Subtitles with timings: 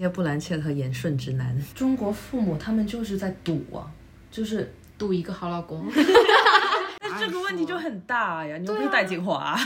[0.00, 3.84] 接布兰切特言顺直男，中国父母他们就是在赌啊，
[4.30, 5.92] 就是赌一个好老公。
[7.00, 9.60] 但这个问题就很大呀，你又不是戴锦华。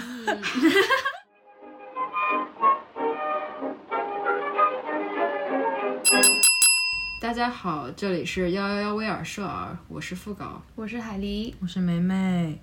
[7.21, 12.61] 大家好，这里是幺幺幺威尔舍尔，我是副稿，我是海狸，我是梅梅。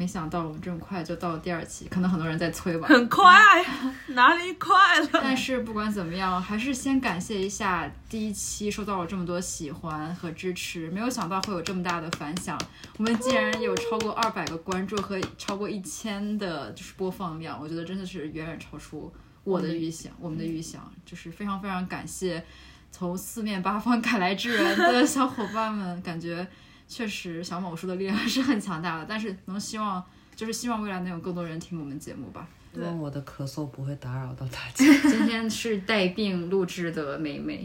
[0.00, 2.88] 没想到我们这么快就到了第二期，可能很多人在催吧。
[2.88, 3.62] 很快，
[4.06, 5.08] 哪里快了？
[5.22, 12.58] 但是不管怎么样，还是先感谢一下第一期收到了这么多喜欢和支持，没有想到会有这么大的反响。
[12.96, 19.12] 我们竟然有超过二百个关注和超过一千的就是播放量，我觉得真的是远远超出
[19.44, 22.42] 我的预想，我们的预想，就是非常非常感谢
[22.90, 26.48] 从四面八方赶来支援的小伙伴们，感觉。
[26.90, 30.04] 确实，小某书的力量 是很强大的，但是能希望
[30.34, 32.48] 就是希望未来能有更多人听我们节目吧。
[32.74, 34.84] 希望我的咳嗽不会打扰到大家。
[35.08, 37.64] 今天是带病录制的美美，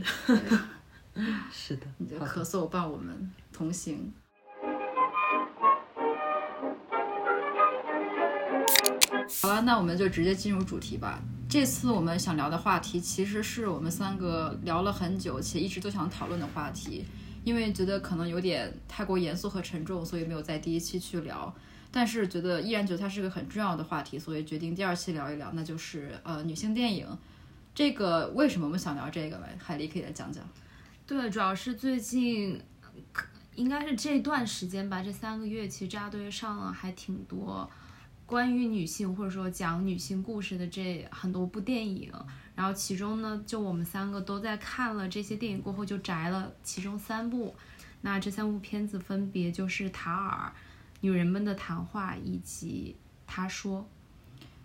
[1.52, 4.14] 是的，你的咳嗽伴我们同行。
[9.42, 11.20] 好了，那我们就直接进入主题吧。
[11.50, 17.04] 这次我们想聊的话题，其实是我们三个聊了很久且一直都想讨论的话题。
[17.46, 21.56] 因为觉得可能有点太过严肃和沉重，所以没有在第一期去聊。
[21.92, 27.08] 但是觉得依然觉得它是个很重要的话题，所以决定第二期聊一聊，那就是呃女性电影。
[27.74, 29.56] 这个为什么我们想聊这个来？
[29.58, 30.44] 海丽可以来讲讲。
[31.06, 32.60] 对，主要是最近，
[33.54, 37.70] 应该是这段时间吧，这三个月其实扎堆上了还挺多
[38.26, 42.12] 关于女性或者说讲女性故事的这很多部电影。
[42.56, 47.54] 然后其中呢，就我们三个都在看了这些电影过后，就摘了其中三部。
[48.00, 50.48] 那这三部片子分别就是《塔尔》、
[51.02, 52.96] 《女人们的谈话》以及
[53.28, 53.82] 《他说》。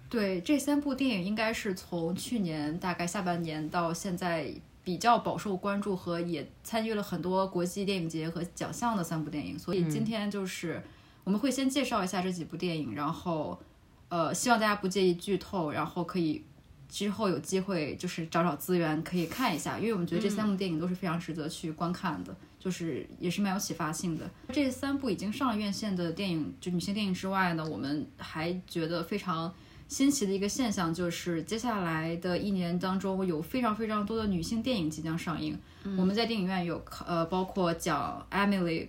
[0.09, 4.55] 对，这三部电影应该是从去年大概下半年到现在
[4.85, 9.59] 比较饱受关注和也参与了很多国际电影节和奖项的三部电影。
[9.59, 10.81] 所以今天就是
[11.25, 13.61] 我们会先介绍一下这几部电影，然后
[14.09, 16.45] 呃，希望大家不介意剧透，然后可以。
[16.91, 24.29] 之后有机会就是找找资源可以看一下，因为我们觉得这三部电影都是非常值得去观看的，就是也是蛮有启发性的。
[24.53, 29.55] 这三部已经上了院线的电影，就女性电影之外呢，我们还觉得非常
[29.87, 35.57] 新奇的一个现象，就是接下来的一年当中有非常非常多的女性电影即将上映。
[35.97, 38.89] 我们在电影院有呃，包括讲 Emily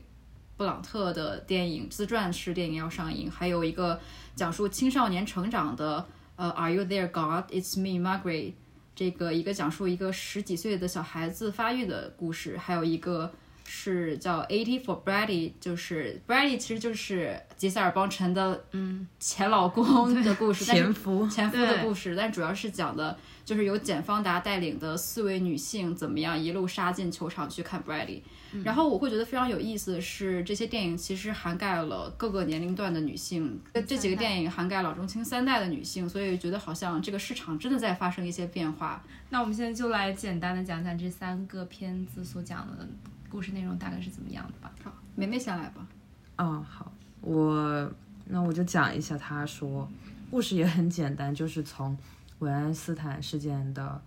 [0.58, 4.00] 布朗特的电影自传式电影要上映，还有一个
[4.36, 6.04] 讲述青少年成长的。
[6.42, 7.52] 呃，Are you there, God?
[7.52, 8.54] It's me, Margaret。
[8.96, 13.32] 这个一个讲述一个十几岁的小孩子发育的故事，还有一个
[13.66, 23.18] 是叫 Eighty for Brady，就是 Brady 其实就是吉塞尔邦辰的嗯前老公的故事，前夫前夫的故事，但主要是讲的。
[23.44, 28.22] 就是由简方达带领的四位女性怎么样一路杀进球场去看 Bradley，
[28.64, 39.04] 然后我会觉得非常有意思的是，这些电影其实涵盖了各个年龄段的女性，这几个电影涵盖老中青三代的女性，所以觉得好像这个市场真的在发生一些变化。
[39.30, 42.88] 那我们现在就来简单的讲讲这三个片子所讲的
[43.32, 44.72] 故事内容大概是怎么样的吧。
[44.84, 45.88] 好，梅梅先来吧。
[46.36, 47.92] 嗯，好，我
[48.26, 49.90] 那我就讲一下，他说
[50.30, 51.98] 故事也很简单，就是从。
[52.40, 54.02] 韦恩斯坦事件的，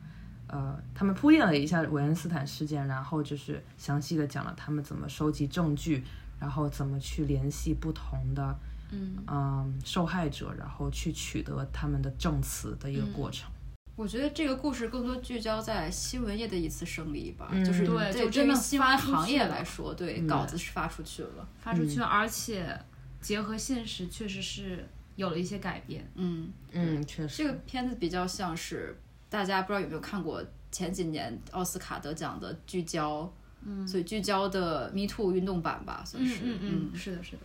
[0.48, 6.02] 呃，他们铺垫了一下韦恩斯坦事件，然后就是详细的讲了他们怎么收集证据，
[6.40, 8.58] 然后怎么去联系不同的，
[8.90, 13.48] 嗯嗯，受害者，然后去取得他们的证词的一个过程。
[13.96, 22.78] 我觉得这个故事更多聚焦在新闻业的一次胜利吧，就是对，就真的新闻行业来说，对，稿子是发出去了，发出去，而且
[23.20, 24.88] 结合现实，确实是。
[25.16, 33.32] 有了一些改变，嗯嗯，确实，这个片子比较像是大家不知道有没有看过前几年奥斯卡得奖的聚焦，
[33.64, 37.38] 嗯，所以聚焦的 Me Too 运动版吧，算是，嗯嗯嗯，是的，是的。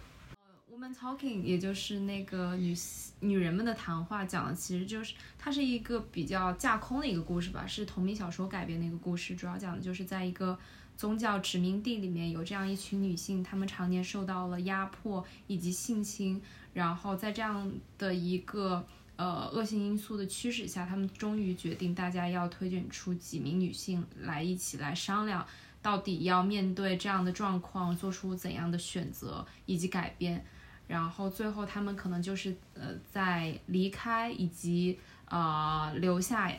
[0.79, 2.73] ，Woman Talking，也就是那个女
[3.19, 10.57] 女人们的谈话，讲的其实就是它是一个比较架空的一个故事吧，是同名小说改编的一个故事，主要讲的就是在一个
[10.95, 16.41] 宗教殖民地里面有这样一群女性，她们常年受到了压迫以及性侵。
[16.71, 18.85] 然后在这样的一个
[19.17, 25.45] 呃恶性因素的驱使下，他们终于决定，大家要推选出几名女性来一起来商量，
[25.81, 30.45] 到底要面对这样的状况做出怎样的选择以及改变。
[30.89, 34.99] 然后最后他们可能就是呃在离开以及
[35.29, 36.51] 呃留下，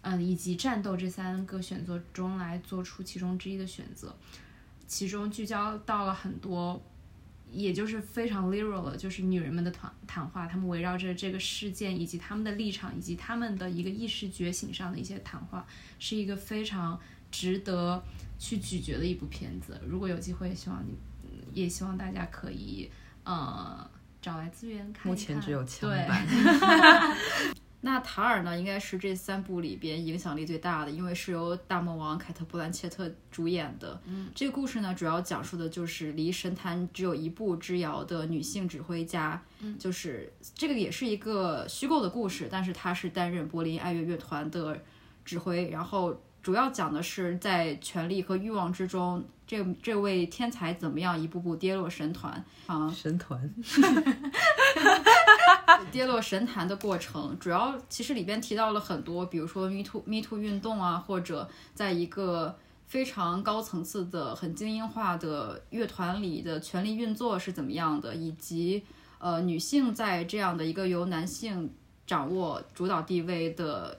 [0.00, 4.16] 嗯以及战斗这三个选择中来做出其中之一的选择，
[4.86, 6.82] 其中聚焦到了很多。
[7.52, 15.64] 也就是非常 literal 的，就是女人们的谈谈话，她们围绕着这个事件以及她们的立场以及她们的一个意识觉醒上的一些谈话，
[16.00, 16.98] 是一个非常
[17.30, 18.02] 值得
[18.40, 19.80] 去咀嚼的一部片子。
[19.86, 20.96] 如果有机会，希望你，
[21.52, 22.90] 也希望大家可以
[23.24, 23.90] 呃
[24.22, 25.10] 找来资源看。
[25.10, 26.26] 目前只有枪对版。
[27.86, 34.00] 那塔尔呢，应该是这三部里边影响力最大的，因为是由大魔王凯特·布兰切特主演的。
[34.06, 39.42] 嗯，这个故事呢，主要讲述的就是离神坛只有一步之遥的女性指挥家。
[39.60, 44.80] 嗯，就是这个也是一个虚构的故事，但是她是担任柏林爱乐乐团的
[45.22, 52.90] 指挥，然后主要讲的是在权力和欲望之中，这这位天才怎么样一步步跌落神坛啊。
[52.90, 53.50] 神团，
[55.90, 62.54] 跌落神坛的过程，主要其实里边提到了很多，比如说 Me Too Me Too 运动啊，或者在一个
[62.86, 68.82] 非常高层次的、很精英化的乐团里的权力运作是怎么样的，以及
[69.18, 71.72] 呃女性在这样的一个由男性
[72.06, 73.98] 掌握主导地位的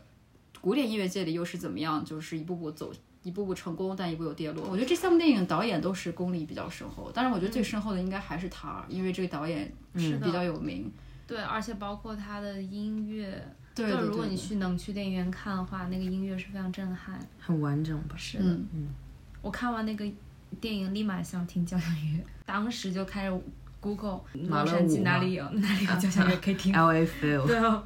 [0.65, 2.91] 古典音乐界里又是怎么样，就是一步步走。
[3.21, 4.67] 一步步成功，但一步又跌落。
[4.67, 10.91] 我觉得这三部电影导演都是功力比较深厚，但是我觉得最深厚的应该还是他尔，因为这个导演是比较有名。
[11.27, 13.43] 对，而且包括他的音乐，
[13.75, 17.19] 对如果你去能去电影院看的话，那个音乐是非常震撼。
[17.39, 18.15] 很完整吧？
[18.17, 18.89] 是的，嗯
[19.43, 20.05] 我看完那个
[20.59, 23.41] 电影，立马想听交响乐，当时就开始
[23.79, 26.73] Google 洛杉矶哪里有哪里有交响乐可以听。
[26.75, 27.83] L A Feel， 对哦，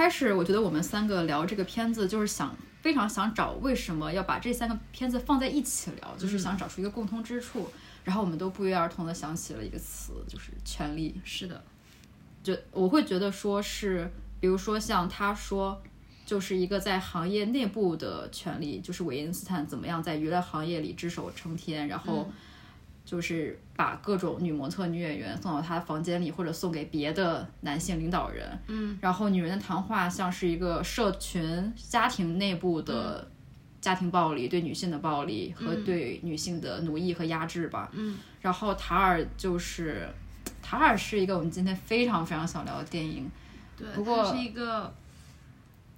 [0.00, 7.68] 开始我觉得我们三个聊这个片子，就是想非常想找为什么要把这三个片子放在一起聊，就是想找出一个共通之处。
[8.02, 11.20] 然后我们都不约而同的想起了一个词，就是权力。
[11.22, 11.62] 是的，
[12.42, 14.10] 就我会觉得说是，
[14.40, 15.78] 比如说像他说，
[16.24, 22.26] 就是一个在行业内部的权利，就是韦因斯坦怎么样在娱乐行业里只手撑天，然后
[23.10, 28.46] 就是把各种女模特、女演员送到他房间里，或者送给别的男性领导人。
[28.68, 33.28] 嗯，然后女人的谈话像是一个社群、家庭内部的。
[33.80, 40.06] 家庭暴力对女性的暴力和对女性的奴役和压制吧，嗯，然后塔尔就是，
[40.60, 43.26] 塔尔是一个我们今天非常非常想聊的电影，
[43.78, 44.92] 对，不过是一个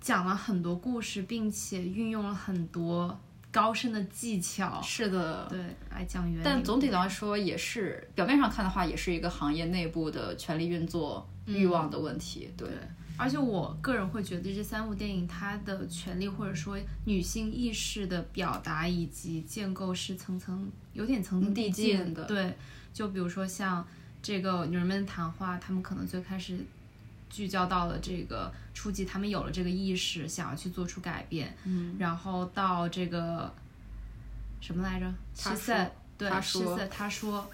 [0.01, 3.19] 讲了很多故事，并且运用了很多
[3.53, 5.61] 高深的技巧，是的，对，
[5.91, 6.43] 来讲原理。
[6.43, 12.51] 但总体来说也是表面上看的话，也是一个行业内部的权力运作、欲望的问题。
[12.57, 12.79] 对，对，
[13.19, 22.25] 而且我个人会觉得这三部电影它的权利或者说女性意识的表达以及建构是层层有点层层递进的。
[22.25, 22.55] 对，
[22.95, 23.87] 就比如说像
[24.23, 26.59] 这个女人们的谈话，她们可能最开始
[27.33, 33.53] 聚焦到了这个初级，他们有了这个意识，想要去做出改变，嗯，然后到这个
[34.61, 35.13] 什么来着？
[35.37, 35.75] 他说
[36.17, 37.51] 对，十他说三他说。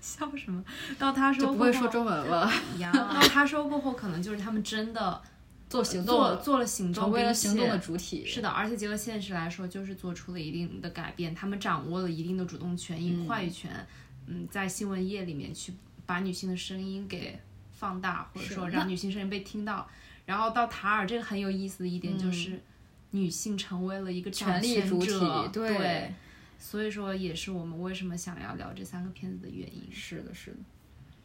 [0.00, 0.62] 笑什么？
[1.00, 2.48] 到他说就不会说中文了，
[2.78, 5.20] 然后他说过后，可能就是他们真的
[5.68, 8.24] 做行动了，做做了行动，成为了行动的主体。
[8.24, 13.84] 是的，而且结合现实来说，就是做出了一定的改变，他们掌握了一定的主动权、以话语权，
[14.26, 15.72] 嗯，在新闻业里面去
[16.06, 17.36] 把女性的声音给
[17.76, 19.88] 放大，或者说让女性声音被听到。
[20.24, 22.60] 然后到塔尔，这个很有意思的一点就是，
[23.12, 25.10] 女性成为了一个权力主体，
[25.52, 26.14] 对对，
[26.58, 29.88] 所以说也是我们为什么想要聊这三个片子的原因。
[29.92, 30.56] 是的，是的。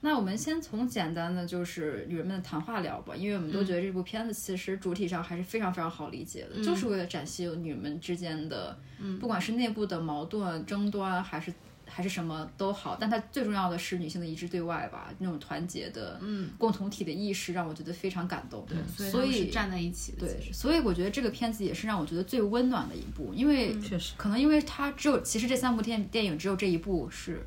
[0.03, 8.77] 那我们先从简单的就是女人们的谈话聊吧，因为我们都觉得这部片子其实主体上还是非常非常好理解的，就是为了展现女人们之间的，
[9.19, 11.53] 不管是内部的矛盾、争端，还是
[11.93, 18.65] 还是什么都好，但它最重要的是女性的一致对外吧，那种团结的、嗯，共同体的意识，让我觉得非常感动。
[18.67, 20.19] 对，所以站在一起的。
[20.19, 27.45] 对所以我觉得这个片子也是让我觉得最温暖的一部，因为确实，可能因为它只有，其实这三部电电影只有这一部是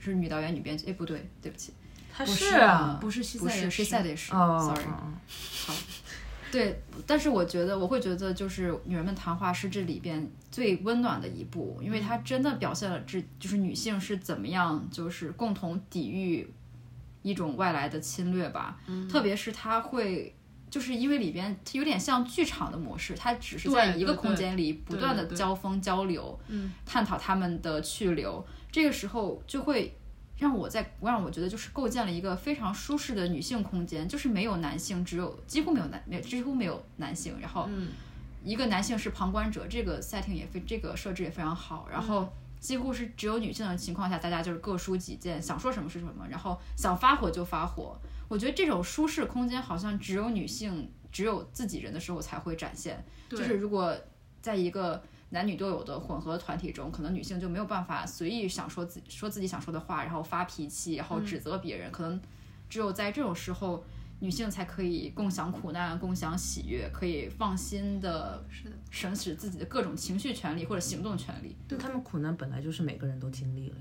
[0.00, 1.72] 是女导演、女编剧，哎，不对，对不起，
[2.12, 5.12] 她不是啊，不是西不是，塞也是西塞的也是、哦 s o r r y 哦
[6.50, 16.48] 对，但是我觉得我会觉得就是《女人们谈话》是这里边最温暖的一部，因为它真的表现了这就是女性是怎么样就是共同抵御
[17.22, 20.32] 一种外来的侵略吧，特别是它会。
[20.68, 28.44] 就是因为里边它有点像剧场的模式，它只是在一个空间里不断的交锋交流，嗯，探讨他们的去留。
[28.70, 29.96] 这个时候就会
[30.38, 37.88] 让我在让我觉得就是构建了一个非常舒适的女性空间，就是没有男性，只有几乎没有男没有几乎没有男性，然后嗯
[38.44, 42.28] 一个男性是旁观者，这个 setting 也非这个设置也非常好，然后。
[42.58, 47.96] 几乎是只有女性的情况下，大家就是各抒己见，想说什么是什么，然后想发火就发火。
[48.28, 53.04] 我觉得这种舒适空间好像只有女性、只有自己人的时候才会展现。
[53.28, 53.94] 就是如果
[54.40, 61.90] 在一个男女都有的混合团体中，可能女性就没有办法随意想说自说自己想说的话，然后发脾气，然后指责别人。
[61.90, 62.20] 可能
[62.68, 63.84] 只有在这种时候。
[64.18, 68.42] 女性才可以共享苦难、共享喜悦，可以放心的
[68.90, 71.54] 行使自己的各种情绪权利或者行动权利。
[71.68, 73.76] 对他们苦难本来就是每个人都经历了，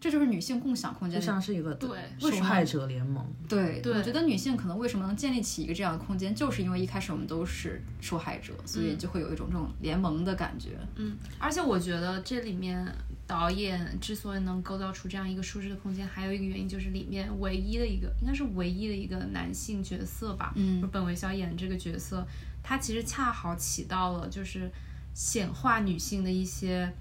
[0.00, 3.24] 这就是女性共享空间，就像是一个对受害者联盟。
[3.48, 10.70] 对，对我觉得女性可能为什么能建立起一个这样的空间，就是因为一开始我们都是受害者，所以就会有一种这种联盟的感觉。
[10.96, 12.86] 嗯，而且我觉得这里面。
[13.26, 20.52] 导演之所以能构造出这样一个舒适的空间，还有一个原因就是里面唯一的一个，应该是唯一的一个男性角色吧。
[20.56, 22.26] 嗯，本维肖演这个角色，
[22.60, 24.68] 他其实恰好起到了就是
[25.14, 26.92] 显化女性的一些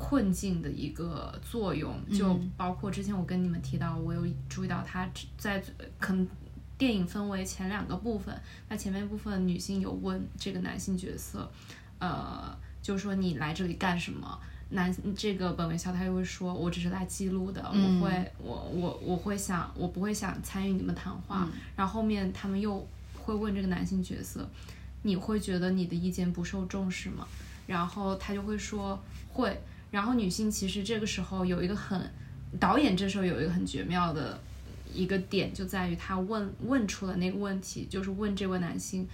[0.00, 1.94] 困境的一个作用。
[2.10, 5.62] 就包括之前我跟你们提到，我有注意到他在
[5.98, 6.26] 可能
[6.78, 8.34] 电影分为前两个部分，
[8.70, 11.46] 那前面部分女性有问这个男性角色，
[11.98, 14.40] 呃，就说你来这里干什么？
[14.70, 21.46] 男这个本文肖他就会说，我只是来记录的，我会我我我会想，我不会想参与你们谈话。
[21.76, 24.48] 然后后面他们又会问这个男性角色，
[25.02, 27.28] 你会觉得你的意见不受重视吗？
[27.66, 28.98] 然后他就会说
[29.32, 29.60] 会。
[29.90, 32.00] 然后女性其实这个时候有一个很，
[32.58, 34.40] 导演这时候有一个很绝妙的
[34.94, 39.06] 一个点，就在于他问问出了那个问题，就是问这位男性。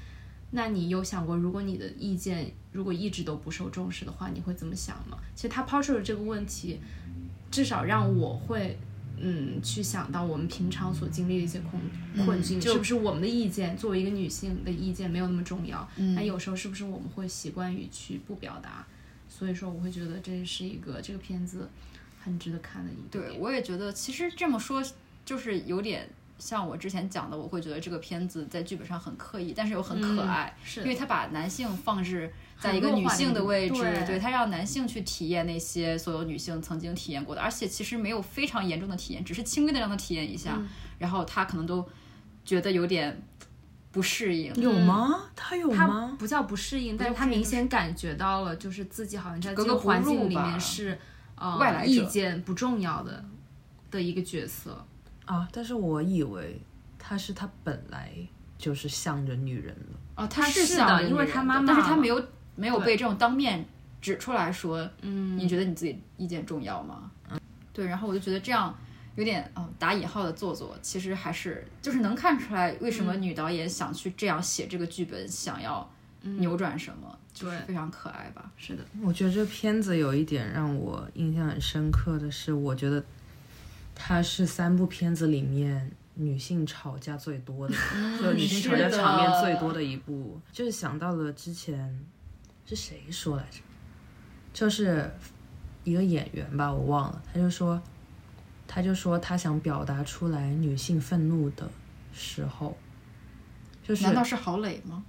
[0.53, 5.19] 那你有想过，如果你的意见如果一直都不受重视的话，你会怎么想吗？
[5.35, 6.79] 其实他抛出了这个问题，
[7.51, 8.79] 至少让我会，
[9.19, 11.83] 嗯，去想到我们平常所经历的一些困
[12.25, 15.87] 困境，是不是我们的意见作为一个女性的意见没有那么重要？
[16.15, 18.87] 那有时候是不是我们会习惯于去不表达？
[19.37, 21.69] 所以说，我会觉得这是一个这个片子
[22.23, 24.83] 很值得看的一对，我也觉得，其实这么说
[25.25, 26.09] 就是有点。
[26.39, 40.63] 像我之前讲的，我会觉得这个片子在剧本上很刻意，但是又很可爱，是因为他把男性放置在一个女性的位置，对他让男性去体验那些所有女性曾经体验过的，而且其实没有非常严重的体验，只是轻微的让他体验一下，
[40.99, 41.89] 然后他可能都
[42.45, 43.23] 觉得有点
[43.97, 44.55] 不适应。
[44.57, 45.23] 有吗？
[45.35, 46.15] 他有吗？
[46.19, 50.99] 不叫不适应，但是他明显感觉到了，就是自己好像在这个环境里面是
[51.35, 53.25] 呃外来意见不重要的
[53.91, 54.85] 的一个角色。
[55.25, 55.49] 啊！
[55.51, 56.61] 但是我以为
[56.99, 58.13] 他是他本来
[58.59, 62.23] 就是向着女人的哦，他是的，因为他妈妈，但是他没有
[62.55, 63.65] 没有被这种当面
[64.03, 67.11] 指出来说，嗯，你觉得你自己意见重要吗？
[67.31, 67.41] 嗯，
[67.73, 68.73] 对，然后我就觉得这样
[69.17, 75.91] 有点哦打引号的做作，其实还是就是能看出来为什么女导演想去这样写这个剧本，想要
[76.23, 78.51] 扭转什么，就是非常可爱吧？
[78.57, 83.05] 是的，我觉得这片子有一点让我印象很深刻的是，我觉得。
[83.99, 87.75] 它是三部片子里面女性吵架最多的，
[88.21, 90.39] 就女性吵架场面最多的一部。
[90.53, 91.99] 就是想到了之前
[92.67, 93.61] 是谁说来着？
[94.53, 95.11] 就是
[95.83, 97.23] 一个演员吧，我忘了。
[97.33, 97.83] 他就说，
[98.67, 101.71] 他就说他想表达出来女性愤怒的
[102.13, 102.77] 时候，
[103.83, 105.05] 就是难道是郝蕾吗？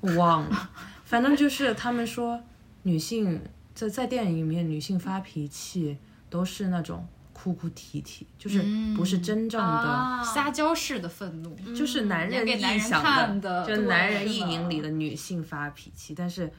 [0.00, 0.70] 我忘了，
[1.04, 2.40] 反正就是他们说
[2.82, 3.40] 女性
[3.74, 5.98] 在在电影里面女性发脾气
[6.30, 7.06] 都是那种。
[7.38, 8.64] 哭哭啼啼，就是
[8.96, 16.14] 不是真正的撒娇式的愤怒，就是男人臆想的，就男人意淫里的女性发脾气。
[16.14, 16.50] 但是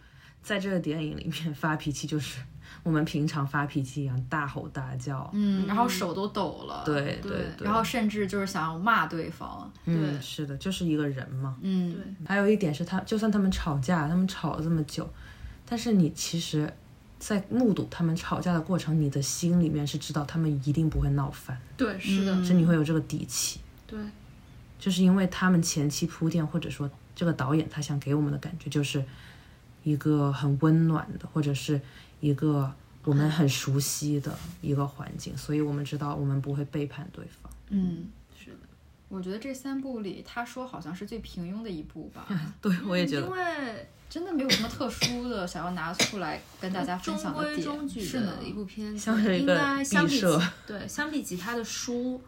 [0.44, 2.40] 在这个电影里面发脾气，就是
[2.88, 12.02] 我们平常发脾气一样，大吼大叫，嗯，然后手都抖了，对对，然后甚至就是想要骂对方，对，是的，就是一个人嘛，嗯，对。
[12.26, 15.08] 还有一点是他，就算他们吵架，他们吵了这么久，
[15.66, 16.74] 但是你其实。
[17.20, 21.60] 在目睹他们吵架的过程，你的心里面是知道他们一定不会闹翻。
[21.76, 23.60] 对，是的，是你会有这个底气。
[23.88, 24.00] 对，
[24.78, 29.04] 就是因为他们前期铺垫，或者说这个导演他想给我们的感觉，就是
[29.84, 31.82] 一个很温暖的，或者是
[32.20, 37.52] 一个我们很熟悉的一个环境，所以我们知道我们不会背叛对方。
[37.70, 38.08] 嗯，
[38.38, 38.58] 是的，
[39.10, 42.28] 我觉得这三部里，他说好像是最平庸的一部吧。
[42.62, 43.88] 对，我也觉得，因为。
[44.10, 50.22] 真的没有什么特殊的想要拿出来跟大家分享的点，中矩的一部片子，应该相比
[50.66, 52.22] 对相比其他的书，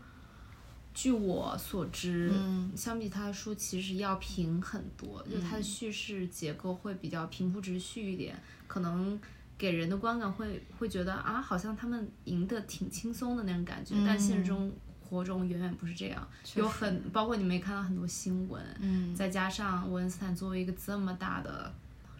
[0.93, 9.17] 据我所知，嗯，相比他的书其实要平很多，就它的叙事结构会比较平铺直叙一点，可能
[9.59, 14.71] 给人的观感会会觉得啊，好像他们赢得挺轻松的那种感觉，但现实中。
[15.01, 21.73] 活中远远不是这样，有很包括你们也看到很多新闻，嗯，再加上文斯坦作为一个这么大的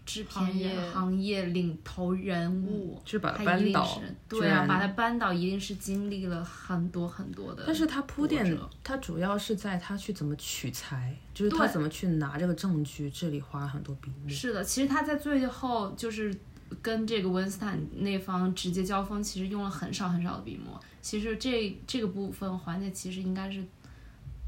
[0.07, 0.89] 制片业业。
[0.89, 14.27] 行业领头人物，就是把他扳倒对啊，把他扳倒一定是经历了很多很多的，但是他铺垫他主要是在他去怎么取材，就是他怎么去拿这个证据，这里花了很多笔墨。
[14.27, 16.35] 是的，其实他在最后就是
[16.81, 20.79] 跟这个文斯坦那方直接交锋，其实用了很少很少的笔墨。
[21.01, 23.63] 其实这这个部分环节其实应该是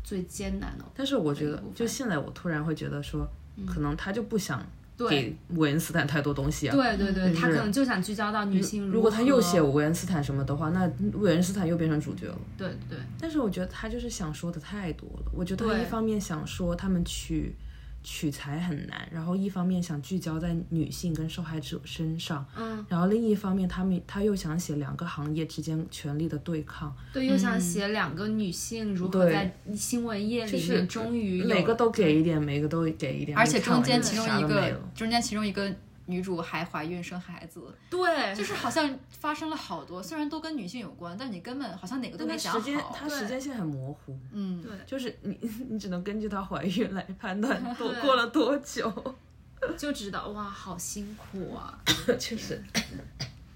[0.04, 0.86] 最艰难的。
[0.96, 3.28] 但是我觉得就现在我突然会觉得说，
[3.66, 4.62] 可能他就不想
[5.10, 6.76] 给韦恩斯坦太多东西啊。
[6.76, 12.38] 对对对，他可能就想聚焦到女性如果他又写何韦恩斯坦什么的话，那韦恩斯坦又变成主角了。
[12.58, 15.32] 对对但是我觉得他就是想说的太多了。
[15.34, 17.56] 我觉得他一方面想说他们取
[18.04, 35.72] 取材很难，然后一方面想聚焦在女性跟受害者身上，嗯，然后另一方面他们他又想写两个行业之间权力的对抗，对，又想写两个女性如何在新闻业里终于有每个都给一点，每个都给一点，而且中间其中一个中间其中一个
[36.06, 42.60] 女主还怀孕生孩子，对，就是好像发生了好多，虽然都跟女性有关，但你根本好像哪个都没想好。
[42.60, 43.08] 时间它。
[43.10, 45.38] 时间线很模糊，嗯，对，就是你
[45.70, 48.92] 你只能根据她怀孕来判断多过了多久。
[49.78, 51.80] 就知道哇，好辛苦啊。
[52.18, 52.60] 确实，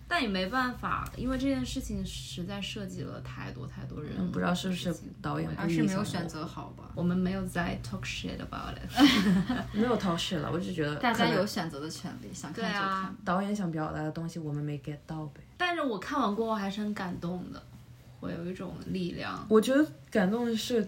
[0.07, 6.91] 但也没办法，因为这件事情实在涉及了太多太多人，嗯不知道是不是导演还是没有选择好吧？
[6.93, 8.89] 我们没有在 talk shit about it。
[9.73, 13.15] 没有 talk shit 了，我只觉得大家有选择的权利，想看就看。
[13.25, 15.41] 导演想表达的东西我们没 get 到呗。
[15.57, 17.61] 但是我看完过后还是很感动的，
[18.19, 19.45] 会有一种力量。
[19.49, 20.87] 我觉得感动的是，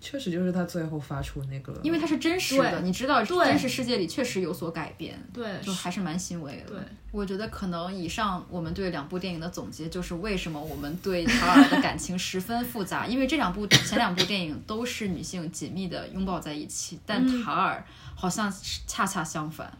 [0.00, 6.70] 确实就是他最后发出那个，因为它是真实的，你知道对真实世界里确实有所改变，对，就还是蛮欣慰的。
[6.70, 6.78] 对，
[7.12, 19.70] 我觉得可能以上我们对两部电影的总结就是为什么我们对塔尔的感情十分复杂，因为这两部前两部电影都是女性紧密的拥抱在一起，但嗯塔尔好像是恰恰相反。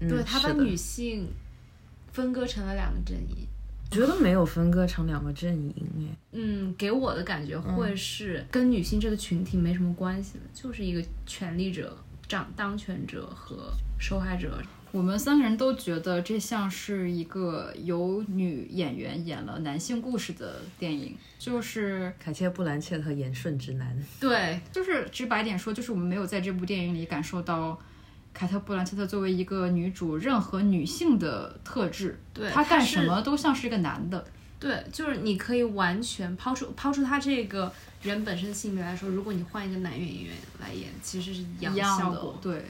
[0.00, 1.28] 嗯对他把女性
[2.12, 3.47] 分割成了两个阵营。
[3.90, 14.60] 觉得没有分割成两个阵营哎，嗯，给我的感觉会是跟女性这个群体没什么关系的，就是一个权力者、掌当权者和受害者。
[14.90, 27.78] 我们三个人都觉得这像是一个由女演员演了男性故事的电影，就是凯切·布兰切特演顺直男，对，就是直白点说，就是我们没有在这部电影里感受到
[28.32, 34.24] 凯特·布兰切特作为一个女主任何女性的特质，对她干什么都像是一个男的。
[34.60, 42.64] 对，就是你可以完全抛出抛出她这个人本身的性别来说，如果你换一个男演员来演，其实是一样的效果，对。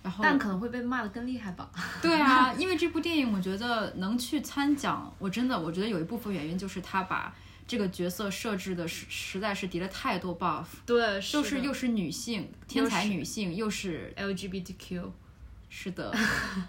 [0.00, 1.68] 然后，但可能会被骂的更厉害吧。
[2.00, 7.34] 对啊，因为这部电影，我觉得能去参奖，我真的我觉得有一部分原因就是他把
[7.68, 15.04] 这个角色设置的实实在是叠了太多 buff，对，就是又是女性，天才女性，又是 LGBTQ，
[15.68, 16.12] 是的，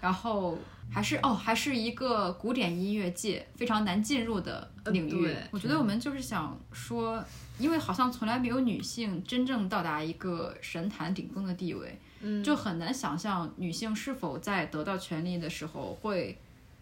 [0.02, 0.58] 然后
[0.92, 5.22] 还是哦，还是一个古典音乐界非常难进入的领域。
[5.22, 5.36] 对。
[5.50, 7.24] 我觉得我们就是想说，
[7.58, 16.38] 因为好像从来没有女性真正到达一个神坛顶峰的地位，嗯，就很难想象女性是否在得到权利的时候会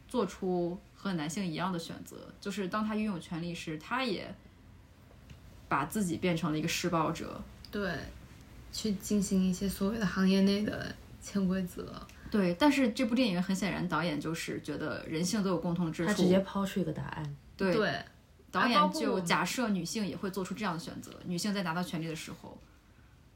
[0.09, 2.17] 做出和男性一样的选择。
[2.39, 4.35] 就是当他拥有权利时，他也
[5.69, 7.41] 把自己变成了一个施暴者。
[7.71, 7.91] 对，
[8.73, 12.07] 去进行一些所谓的行业内的潜规则。
[12.31, 16.09] 对，但是这部电影很显然，导演就是觉得人性都有共同之处。
[16.09, 18.05] 他直接抛出一个答案，对对，
[18.51, 22.59] 导演就假设女性也会做出这样的选择，女性在拿到权利的时候，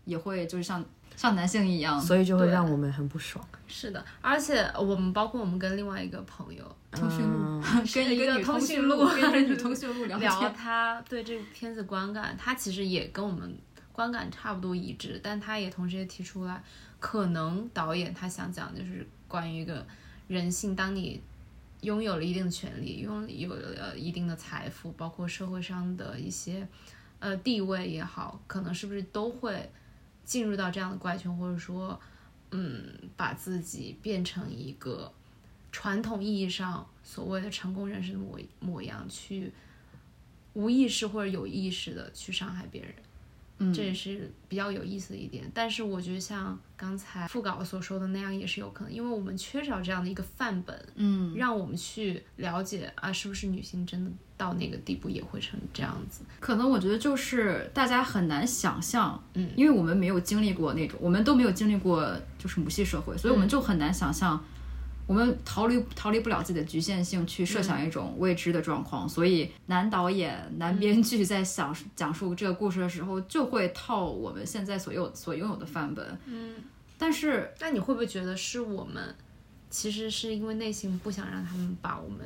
[0.05, 0.85] 也会就是像
[1.17, 3.45] 像男性一样，所以就会让我们很不爽。
[3.67, 7.63] 是的，而且我们包括我们跟另外一个朋友通讯录、嗯
[7.95, 10.53] 跟一一个通通讯录录 跟着女通讯录聊聊天。
[10.55, 13.57] 他对这部片子观感，他其实也跟我们
[13.93, 16.63] 观感差不多一致，但他也同时也提出来，
[17.01, 19.87] 可能导演他想讲就是关于一个
[20.29, 21.21] 人性，当你
[21.81, 26.67] 拥有了一定的权利，拥有了一定的财富，包括社会上的一些
[27.21, 29.71] 呃地位也好，可能是不是都会
[30.25, 32.01] 进入到这样的怪圈，或者说，
[32.51, 35.13] 嗯，把自己变成一个
[35.71, 39.53] 传统意义上所谓的成功人士的模模样，去
[40.55, 42.95] 无意识或者有意识的去伤害别人。
[43.71, 45.45] 嗯，这也是比较有意思的一点。
[45.55, 56.23] 但是我觉得像刚才副稿所说的那样，也是有可能，因为我们缺少这样的一个范本，嗯，让我们去了解啊，是不是女性真的到那个地步也会成这样子？
[56.41, 64.43] 可能我觉得就是大家很难想象，嗯因为我们没有经历过那种，我们都没有经历过就是母系社会，所以我们嗯就很难想象，
[65.07, 69.09] 我们逃离逃离不了自己的局限性，去设想一种未知的状况。
[69.09, 76.07] 所以男导演、男编剧在想讲述这个故事的时候，就会套我们现在所有所拥有的范本。
[76.27, 76.55] 嗯，
[76.97, 79.15] 但是那你会不会觉得是我们
[79.69, 82.19] 其实是因为内心不想让他们把我们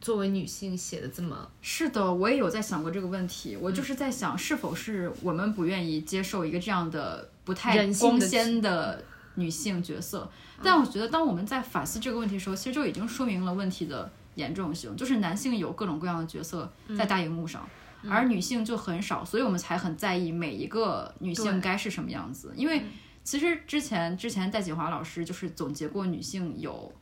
[0.00, 3.56] 作为女性写的这么是的，我也有在想过这个问题。
[3.56, 9.02] 我就是在想，是否是我们不愿意接受一个这样的不太光鲜的
[9.36, 10.30] 女性角色？
[10.62, 14.94] 但我觉得，当我们在反思这个问题的时候，其实就已经说明了问题的严重性。
[14.96, 17.68] 就是男性有各种各样的角色在大荧幕上，
[18.08, 22.52] 而女性就很少，所以我们才很在意每一个女性该是什么样子。
[22.56, 22.84] 因为
[23.24, 26.92] 其实之前之前戴锦华老师就是总结过女性有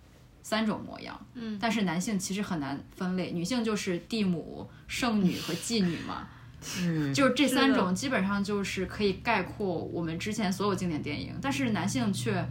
[0.43, 6.27] 三种模样，嗯，但是男性其实很难分类，女性就是地母、圣女和妓女嘛，
[6.81, 12.45] 嗯，就是这三种基本上就是可以概括我们之前所有经典电影，但是男性却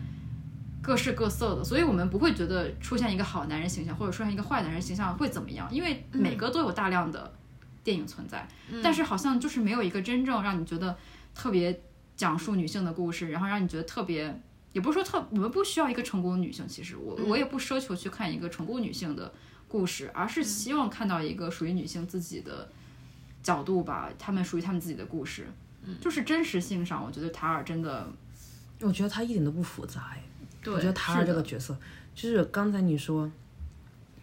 [0.82, 7.34] 各式各色的，所以我们不会觉得出现一个好男人形象或者出现一个坏男人形象会怎么样，因为每个都有大量的
[7.84, 8.48] 电影存在，
[8.84, 10.98] 但是好像就是没有一个真正让你觉得
[11.34, 11.82] 特别
[12.16, 14.42] 讲述女性的故事，然后让你觉得特别。
[14.72, 16.64] 也不是说特，我们不需要一个成功女性。
[16.68, 19.34] 其实我我也不奢求去看一个成功女性的
[19.68, 22.72] 故事，而是希望看到一个属于女性自己的
[23.42, 25.48] 角度吧，他们属于他们自己的故事。
[25.84, 28.06] 嗯就是真实性上，我觉得塔尔真的
[28.82, 30.22] 我觉得他一点都不复杂哎。
[30.62, 31.76] 对我觉得塔尔这个角色，
[32.14, 33.32] 就是刚才你说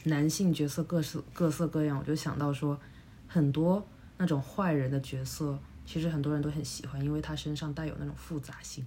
[0.05, 2.79] 男性角色各色各色各样，我就想到说
[3.27, 3.85] 很多
[4.19, 8.85] 那种坏人的角色，其实很多人都很喜欢，因为他身上带有那种复杂性，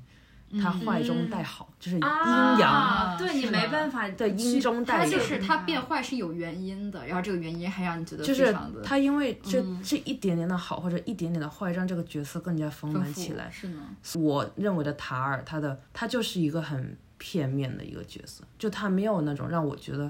[0.62, 2.62] 他坏中带好，就是阴阳。
[2.62, 13.49] 啊，对你没办法对阴中带阳他就是他它变坏是有原因的，然后这个原因还让你觉得就是他因为这、这一点点的好或者一点点的坏，让这个角色更加丰满起来。
[13.51, 13.81] 是呢，
[14.15, 20.09] 我认为的塔尔，他的他就是一个很片面的一个角色，就他没有那种让我觉得，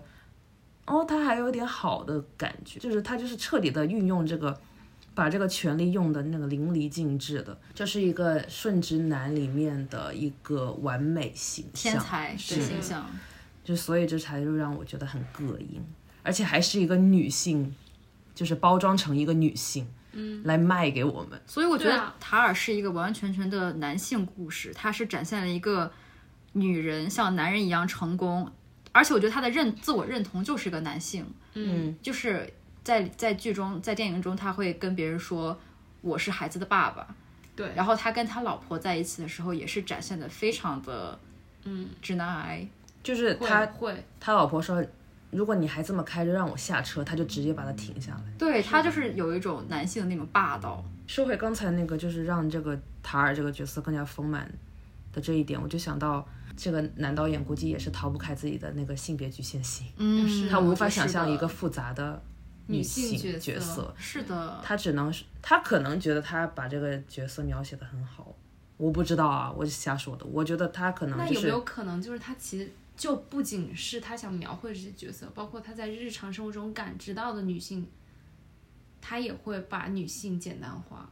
[0.85, 4.55] 哦，他还有点好的感觉，就是他就是彻底的运用这个，
[5.19, 13.05] 把这个权力用的那个淋漓尽致的，这是一个顺直男里面的一个完美形象，天才的形象。
[13.61, 15.83] 就所以这才就让我觉得很膈应，
[16.23, 17.75] 而且还是一个女性，
[18.33, 21.39] 就是包装成一个女性，嗯，来卖给我们。
[21.45, 25.91] 所以我觉得塔尔是一个完完全全的男性故事，它是展现了一个
[26.53, 28.49] 女人像男人一样成功，
[28.93, 32.51] 而且我觉得他的认自我认同就是个男性，嗯，就是
[32.89, 35.55] 在在剧中在电影中他会跟别人说
[36.01, 37.05] 我是孩子的爸爸，
[37.55, 41.19] 对，然后他跟他老婆在一起的时候也是展现的非常的
[41.65, 42.67] 嗯，直男癌，
[43.03, 44.83] 就是他会他老婆说，
[45.29, 48.23] 如果你还这么开，着让我下车，他就直接把他停下来。
[48.39, 54.51] 对他就是有一种男性的那种霸道，说回刚才那个，就是让这个塔尔这个角色更加丰满
[55.13, 62.19] 的这一点，我就想到这个男导演估计也是逃不开自己的那个性别局限性，嗯他无法想象一个复杂的
[62.69, 68.35] 女性性角色色，是的，他只能是他可能觉得他把这个角色描写的很好，
[68.77, 70.25] 我不知道啊，我是瞎说的。
[70.25, 77.87] 我觉得他可能就是那有没有可能就是他其实就不仅是他想描绘这些角色，包括他在日常生活中感知到的女性，
[79.01, 81.09] 他也会把女性简单化。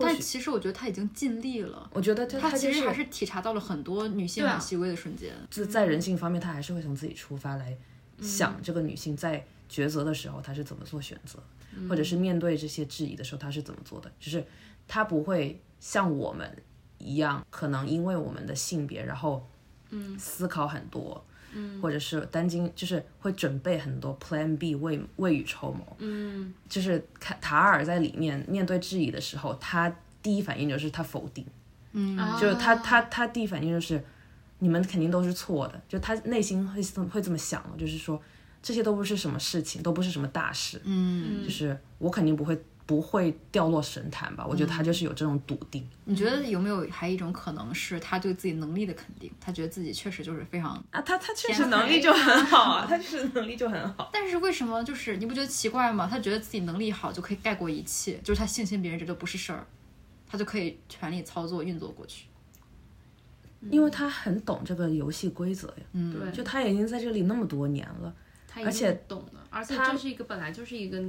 [0.00, 1.90] 但其实我觉得他已经尽力了。
[1.92, 5.34] 我觉得他他他就是其实还是体察到了很多女性很细微的瞬间。
[5.50, 7.76] 就在人性方面，他还是会从自己出发来
[8.18, 11.38] 嗯想这个女性在抉择的时候他是怎么做选择，
[11.74, 14.10] 嗯或者是面对这些质疑的时候他是怎么做的。
[14.18, 14.44] 就是
[14.86, 16.50] 他不会像我们
[16.98, 19.48] 一样，可能因为我们的性别，然后
[19.90, 21.24] 嗯思考很多。
[21.50, 25.96] 嗯，或者是担惊，就是会准备很多 Plan B 未未雨绸缪。
[25.96, 29.90] 嗯，就是卡塔尔在里面面对质疑的时候，他
[30.22, 31.46] 第一反应就是他否定，
[31.92, 34.04] 嗯，就是他他他第一反应就是
[34.58, 38.20] 你们肯定都是错的，就他内心会这么会这么想，就是说
[38.62, 45.86] 这些都不是什么事情，都不是什么大事，嗯，就是我肯定不会不会掉落神坛吧，我觉得他就是有这种笃定。
[46.04, 49.30] 你觉得有没有还一种可能是他对自己能力的肯定？
[49.40, 50.72] 他觉得自己确实就是非常……
[50.90, 54.10] 啊，他他确实能力就很好啊， 他确实能力就很好。
[54.12, 56.08] 但是为什么就是你不觉得奇怪吗？
[56.10, 59.66] 他觉得自己能力好就可以盖过一切，就是他信心别人这都不是事儿，
[60.26, 62.24] 他就可以全力操作运作过去。
[63.70, 68.14] 因为他很懂这个游戏规则呀，嗯，对，就他已经在这里那么多年了，
[68.48, 71.00] 他已而且懂了，而且他这是一个本来就是一个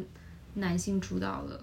[0.56, 1.60] 男性主导的，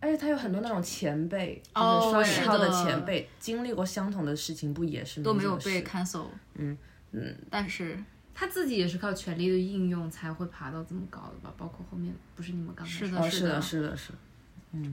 [0.00, 6.26] 而且他有很多那种前辈，就哦是双引号的前辈，经历过相同的事情，不也是都没有被 cancel。
[6.54, 6.76] 嗯
[7.12, 7.96] 嗯，但是
[8.34, 11.54] 他自己也是靠权力的应用才会爬到这么高的吧？
[11.56, 14.18] 包括后面不是你们刚是的哦，是的，是的，是的。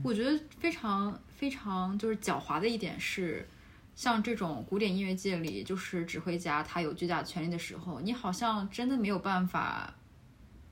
[0.04, 3.44] 我觉得非常非常就是狡猾的一点是，
[3.96, 9.92] 像这种古典音乐界里，就是指挥家他有巨大权力的时候，你好像真的没有办法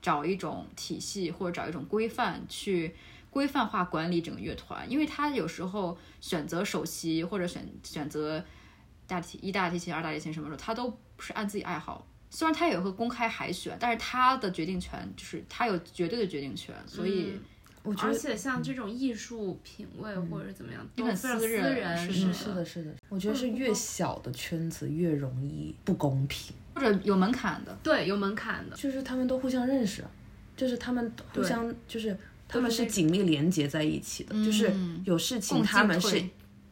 [0.01, 2.95] 找一种体系或者找一种规范去
[3.29, 8.43] 规范化管理整个乐团，因为他有时候选择首席或者选选择
[9.07, 12.05] 大提一大提琴、二大提琴什么的，他都不是按自己爱好。
[12.29, 17.37] 虽然他也会公开海选，但是他的决定权就是他有绝对的决定权，所以
[17.83, 27.75] 我觉得且像这种艺术品味或者怎么样，都很私私人人，是嗯，是的，是的，我觉得是越小的圈子越容易不公平，或者有门槛的。
[27.81, 28.75] 对，有门槛的。
[28.75, 30.03] 就是他们都互相认识，
[30.55, 32.15] 就是他们互相就是
[32.47, 36.23] 他们是紧密连接在一起的，就是嗯有事情他们是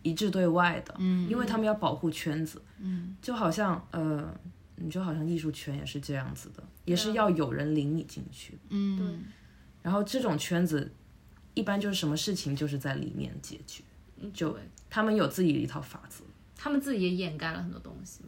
[0.03, 4.31] 一致对外的，嗯因为他们要保护圈子，嗯，就好像呃，
[4.75, 9.07] 你就好像艺术圈也是这样子的，也是要有人领你进去，嗯，对。
[9.81, 10.91] 然后这种圈子
[11.59, 13.83] 一般就是什么事情就是在里面解决，
[14.19, 14.57] 嗯就
[14.89, 16.23] 他们有自己的一套法则。
[16.55, 18.21] 他们自己也掩盖了很多东西。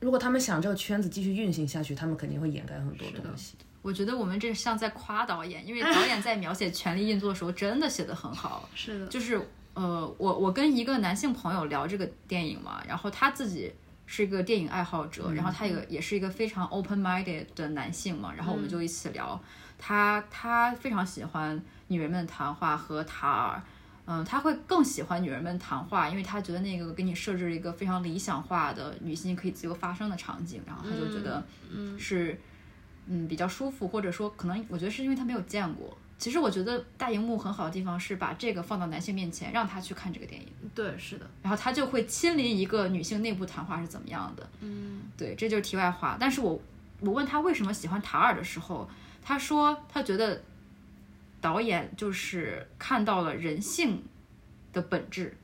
[0.00, 3.54] 如果他们想这个圈子继续运行下去，他们肯定会掩盖很多东西。
[3.80, 8.68] 我觉得我们这像在夸导演，因为 导演在描写权力运作的时候真的写得很好。
[8.74, 9.40] 是的，就是
[9.74, 13.72] 呃，我我跟一个男性朋友聊这个电影嘛，然后他自己
[14.06, 19.40] 是一个电影爱好者，然后他也也是一个非常 open minded 的男性嘛，然后我们就一起聊，
[19.78, 21.56] 他他非常喜欢
[21.88, 23.58] 《女人们的谈话》和《塔尔》。
[24.06, 31.42] 嗯，他会更喜欢《女人们谈话》，因为他觉得那个给你设置了一个非常理想化的女性可以自由发声的场景，然后他就觉得
[31.98, 32.38] 是
[33.06, 35.96] 嗯比较舒服，或者说可能我觉得是因为他没有见过。
[36.18, 44.46] 其实我觉得大荧幕很好的地方是把这个放到男性面前，让他去看这个电影，对，是的，然后他就会亲临一个女性内部谈话是怎么样的。
[44.60, 46.18] 嗯，对，这就是题外话。
[46.20, 46.60] 但是我
[47.00, 48.86] 我问他为什么喜欢塔尔的时候，
[49.22, 50.42] 他说他觉得
[51.44, 54.02] 导演就是看到了人性
[54.72, 55.36] 的本质，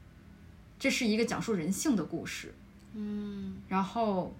[0.79, 2.55] 这是一个讲述人性的故事。
[2.95, 4.35] 嗯，然后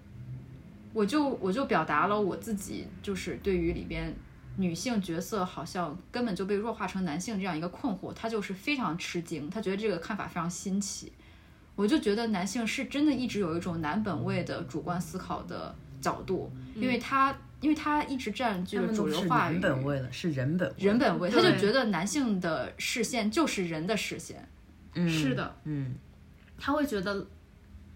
[0.91, 4.11] 我就我就表达了我自己就是对于里边
[4.57, 11.13] 女性角色好像根本就被弱化成男性这样一个困惑，他就是非常吃惊，他觉得这个看法非常新奇。
[11.75, 19.53] 我就觉得男性是真的一直有一种男本位的主观思考的角度，因为他因为他一直占据了主流话语。
[19.53, 20.75] 人，本位了，是人本位。
[20.77, 24.45] 人本位，他就觉得男性的视线就是人的视线。
[24.93, 25.95] 嗯是的，嗯，
[26.57, 27.25] 他会觉得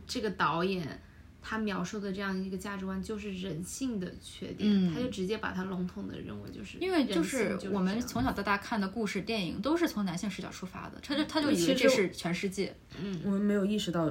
[0.07, 1.01] 这个导演
[1.41, 4.93] 他描述的这样一个价值观就是人性的缺点，嗯。
[4.93, 12.73] 他就直接把它笼统的认为就是因为就是我们从小到大看的故事、电影都是从男性视角出发的，他就他就以为这是全世界。
[12.97, 13.19] 嗯。
[13.25, 14.09] 我们没有意识到，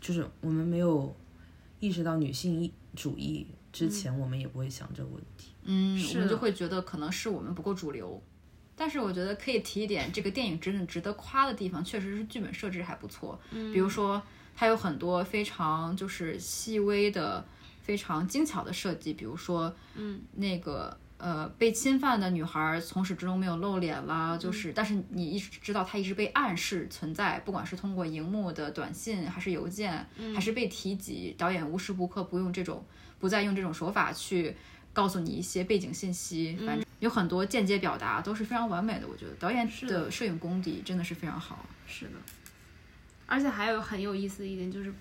[0.00, 1.14] 就是我们没有
[1.80, 5.52] 意识到女性意主义之前，我们也不会想这个问题。
[5.64, 8.22] 嗯，是我们就会觉得可能是我们不够主流。
[8.74, 13.38] 但是我觉得可以提一点，这个电影真的值得夸的地方，确实是剧本设置还不错。
[13.50, 14.22] 嗯，比如说
[14.56, 17.44] 它有很多非常就是细微的、
[17.82, 32.82] 非常精巧的设计，比如说，嗯，那个呃被侵犯的女孩从始至终没有露脸啦，就是但是你一直知道她一直被暗示存在，不管是通过荧幕的短信还是邮件，还是被提及，导演无时无刻不用这种
[33.20, 34.56] 不再用这种手法去
[34.92, 39.06] 告诉你一些背景信息，反正有很多间接表达都是非常完美的。
[39.06, 41.64] 我觉得导演的摄影功底真的是非常好。
[41.86, 42.12] 是的，
[43.26, 44.92] 而且还有很有意思的一点就是，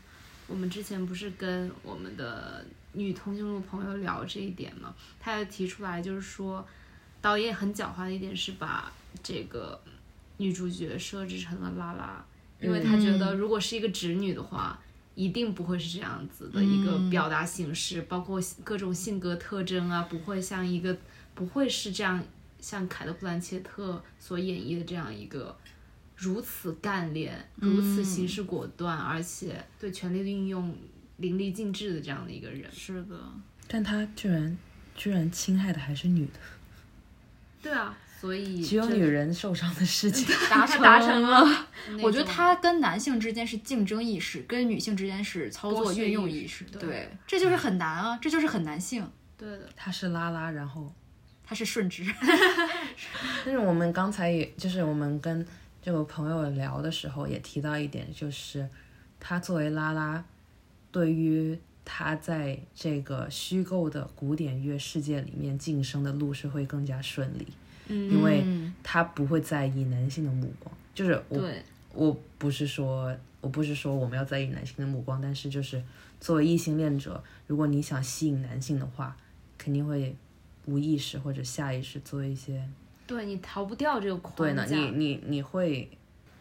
[0.47, 6.67] 我们之前不是跟我们的女通讯录朋友聊这一点嘛，他也提出来就是说，
[7.21, 8.91] 导演很狡猾的一点是把
[9.23, 9.81] 这个
[10.37, 12.23] 女主角设置成了拉拉，
[12.59, 14.79] 因为他觉得如果是一个直女的话。
[15.19, 20.97] 一定不会是这样子的一个表达形式，包括各种性格特征啊，不会像一个
[21.35, 22.23] 不会是这样
[22.61, 25.53] 像凯特·布兰切特所演绎的这样一个
[26.15, 30.73] 如此干练、如此行事果断，而且对权力的运用
[31.17, 32.71] 淋漓尽致的这样的一个人。
[32.71, 33.19] 是的，
[33.67, 34.57] 但他居然
[34.95, 36.39] 居然侵害的还是女的，
[37.61, 40.27] 对啊，所以只有女人受伤的事情。
[40.49, 41.67] 达成达成了。
[42.01, 46.65] 我觉得种他跟男性之间是竞争意识，跟女性之间是操作运用意意识。
[46.65, 49.09] 对对，这就是很难啊，这就是很男性。
[49.37, 50.93] 对的，他是拉拉，然后，
[51.45, 52.05] 他是顺直，
[53.45, 55.45] 但是我们刚才也就是我们跟
[55.81, 58.67] 这个朋友聊的时候也提到一点，就是
[59.17, 60.21] 他作为拉拉，
[60.91, 67.47] 对于他在这个虚构的古典乐世界里面晋升的路是会更加顺利，
[67.89, 68.09] 嗯。
[68.09, 68.43] 因为
[68.81, 70.73] 他不会在意男性的目光。
[70.95, 71.41] 就是我，
[71.93, 75.81] 我不是说我不是说我们要在意男性的目光，但是就是
[76.19, 79.15] 作为异性恋者，如果你想吸引男性的话，
[79.57, 80.15] 肯定会
[80.65, 82.67] 无意识或者下意识做一些
[83.07, 84.75] 对你逃不掉这个框对呢，架。
[84.75, 85.89] 你你你会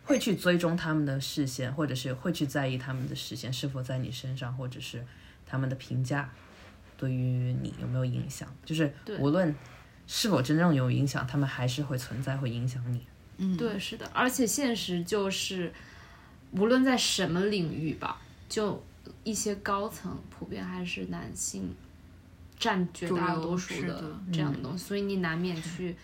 [0.04, 5.04] 会去追踪他们的视线，或者是会去在意他们的视线是否在你身上，或者是
[5.46, 6.30] 他们的评价
[6.96, 9.54] 对于你有没有影响，就是无论
[10.08, 13.06] 是否真正有影响，他们还是会存在，会影响你。
[13.36, 15.72] 嗯，对，是的，而且现实就是，
[16.50, 18.82] 无论在什么领域吧，就
[19.22, 21.72] 一些高层普遍还是男性
[22.58, 25.94] 占绝大多数的这样的东西，所以你难免去，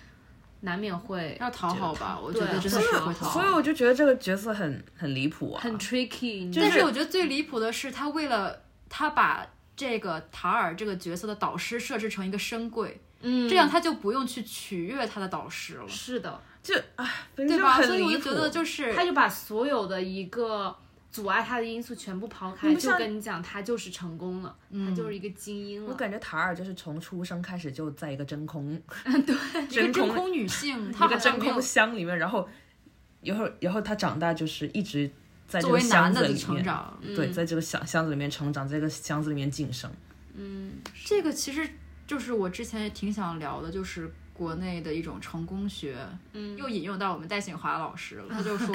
[0.61, 3.33] 难免会要讨好吧，我觉得真的是会讨好。
[3.33, 17.83] 所以我就觉得这个角色很很离谱啊，很 tricky，但是我觉得最离谱的是，他为了他把这个塔尔这个角色的导师设置成一个深柜，嗯，这样他就不用去取悦他的导师了，是的，就啊，反正就对吧？
[17.83, 18.13] 所以我。
[18.13, 20.77] 就觉得就是他就把所有的一个
[21.11, 25.89] 阻碍他的因素全部抛开，就跟你讲，他就是成功了，他就是一个精英了。
[25.91, 28.73] 我感觉塔尔就是从出生开始就在一个真空，
[29.07, 29.35] 一个
[29.69, 32.49] 真空真空女性，她一个真空箱里面，然后，
[33.23, 35.11] 然后然后他长大就是一直
[35.47, 37.01] 在这个箱子里面，成长。
[37.15, 39.91] 对，在这个箱箱子里面成长，在这个箱子里面晋升。
[40.37, 40.73] 嗯
[41.05, 41.69] 这个其实
[42.07, 45.97] 就是我之前也挺想聊的，就是国内的一种成功学，
[46.33, 48.75] 嗯，又引用到我们戴锦华老师了，他就说，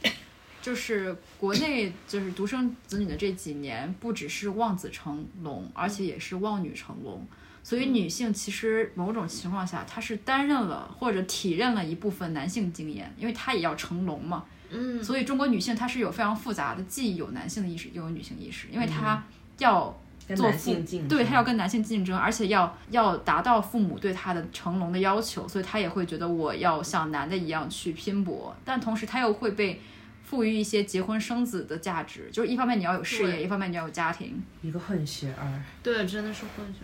[0.60, 7.26] 就是国内就是独生子女的这几年，不只是望子成龙，而且也是望女成龙。
[7.62, 14.44] 所以女性其实某种情况下，她是担任了或者体认了一部分男性经验，因为她也要成龙嘛。
[14.70, 19.24] 嗯，所以中国女性她是有非常复杂的，既有男性的意识，又有女性意识，因为她
[19.58, 29.80] 要跟做父男性竞争，对他要跟男性竞争，而且要要达到父母对他的成龙的要求，所以他也会觉得我要像男的一样去拼搏，但同时他又会被
[30.24, 34.42] 赋予一些结婚生子的价值，就是一方面你要有事业，一方面你要有家庭。
[34.62, 35.62] 一个混血儿。
[35.82, 36.80] 对，真的是混血。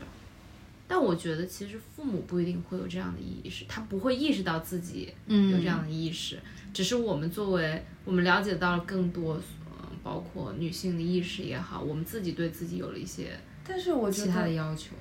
[0.87, 6.39] 但我觉得其实父母不一定会有这样的意识，他不会意识到自己嗯有这样的意识，
[6.75, 9.41] 只是我们作为我们了解到了更多，呃，
[10.03, 14.95] 包括女性的意识也好，我们自己对自己有了一些但是我觉得其他的得要求，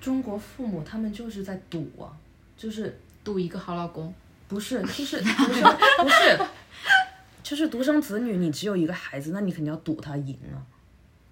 [0.00, 2.10] 中国父母他们就是在赌啊，
[2.56, 4.12] 就是赌一个好老公。
[4.48, 5.62] 不是就是不是
[6.02, 6.40] 不是，
[7.40, 10.58] 就是独生子女，你只有一个孩子，那你肯定要赌他赢啊。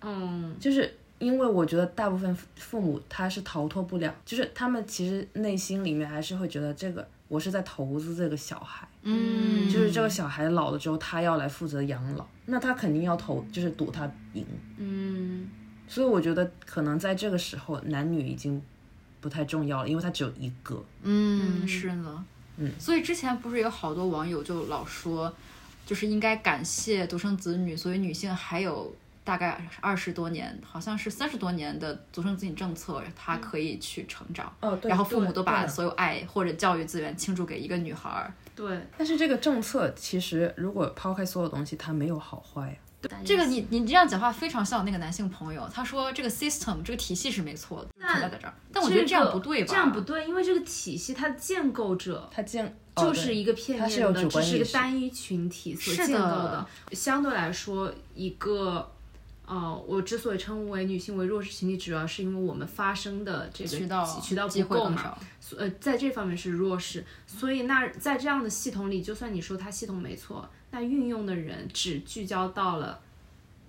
[0.02, 9.68] 嗯，就是因为我觉得大部分父父母他是逃脱不了，就是他们其实内心里面还是会觉得这个我是在投资这个小孩，嗯。
[9.70, 14.44] 就是这个小孩老了之后他要来负责养老，那他肯定要投，就是赌他赢。
[14.78, 15.46] 嗯，
[15.86, 18.60] 所以我觉得可能在这个时候男女已经
[19.20, 20.82] 不太重要了，因为他只有一个。
[21.02, 22.24] 嗯，是呢，
[22.56, 25.32] 嗯，所以之前不是有好多网友就老说，
[25.84, 28.90] 就是应该感谢独生子女，所以女性还有
[29.28, 34.50] 大概二十多年，好像是三十多年的独生子女政策，她可以去成长。
[34.62, 42.74] 哦，对然后父母都把所有爱或者教育资源倾注给一个女孩儿，对，但是这个政策其实如果抛开所有东西，它没有好坏呀。
[43.22, 49.66] 这个你你这样讲话非常像那个男性朋友，他说这个 system 这个体系是没错的，但存在在这儿，但我觉得这样不对吧？
[49.68, 58.90] 这样不对，因为这个体系它的建构者它建就是一个片它是有面的，只是一个单一群体所建构的相对来说，一个，
[59.48, 65.16] 呃，我之所以称为女性为弱势群体，主要是因为我们发声的这个渠道渠道机不够嘛。
[65.40, 73.00] 所呃，在这方面是弱势，所以那在这样的系统里，就算你说它系统没错，那运用的人只聚焦到了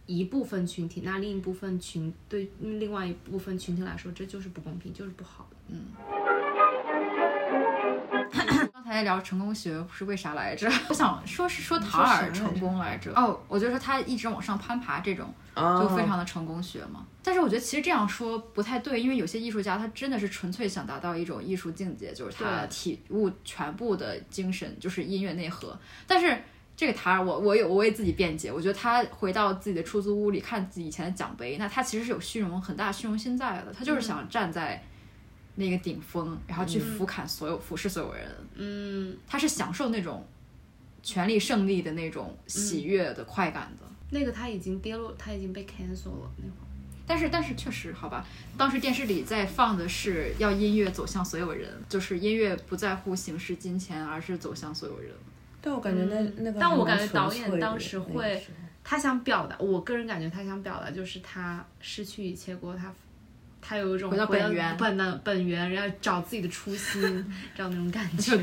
[0.06, 5.76] 一部分群体，那另一部分群对另外一部分群体来说，这就是不公平，就是不好的。
[8.90, 10.68] 刚才聊成功学是为啥来着？
[10.90, 13.14] 我想说是说塔尔成功来着。
[13.14, 17.06] 哦，我就说他一直往上攀爬这种，哦就非常的成功学嘛。
[17.22, 25.78] 但是我觉得其实这样说不太对，因为有些艺术家他真的是纯粹想达到一种艺术境界，就是他对体悟全部的精神，就是音乐内核。
[26.08, 26.36] 但是
[26.76, 34.84] 这个塔尔，我我有我为自己辩解，我觉得他回到自己的出租屋里看自己以前的奖杯，那他其实是有虚荣很大虚荣心在的，他就是想站在
[35.60, 38.26] 那个顶峰，然后去俯瞰所有俯视所有人。
[38.56, 40.26] 嗯，他是享受那种
[41.04, 43.86] 权力胜利的那种喜悦的快感的。
[44.12, 46.66] 那个他已经跌落，他已经被 cancel 了那会儿。
[47.06, 48.26] 但是，但是确实，好吧，
[48.58, 55.12] 当时电视里在放的是要音乐走向所有人，就是音乐不在乎形式金钱，而是走向所有人。
[55.60, 58.42] 但我感觉那、那个但我感觉导演当时会
[58.84, 62.94] 他想表达，我个人感觉他想表达就是他失去一切过，他
[63.62, 67.02] 他有一种回到本源本的本源，然后找自己的初心，
[67.56, 68.38] 这样那种感觉，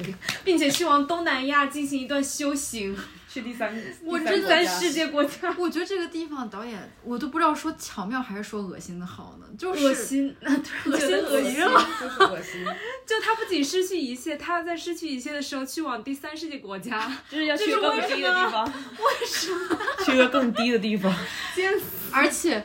[0.44, 2.96] 并且去往东南亚进行一段修行，
[3.28, 5.54] 去第三，我第三世界国家。
[5.58, 10.50] 我觉得这个地方导演，我都不知道说巧妙还是说恶心的好呢，就是恶心，恶
[10.90, 11.86] 恶心恶心了。
[12.00, 12.64] 就是恶心，
[13.06, 18.64] 就他不仅失去一切，他在失去一切的时候去往第三世界国家，就是要去更低的地方。
[18.66, 19.78] 为什么？
[20.04, 21.12] 去一个更低的地方。
[22.12, 22.64] 而且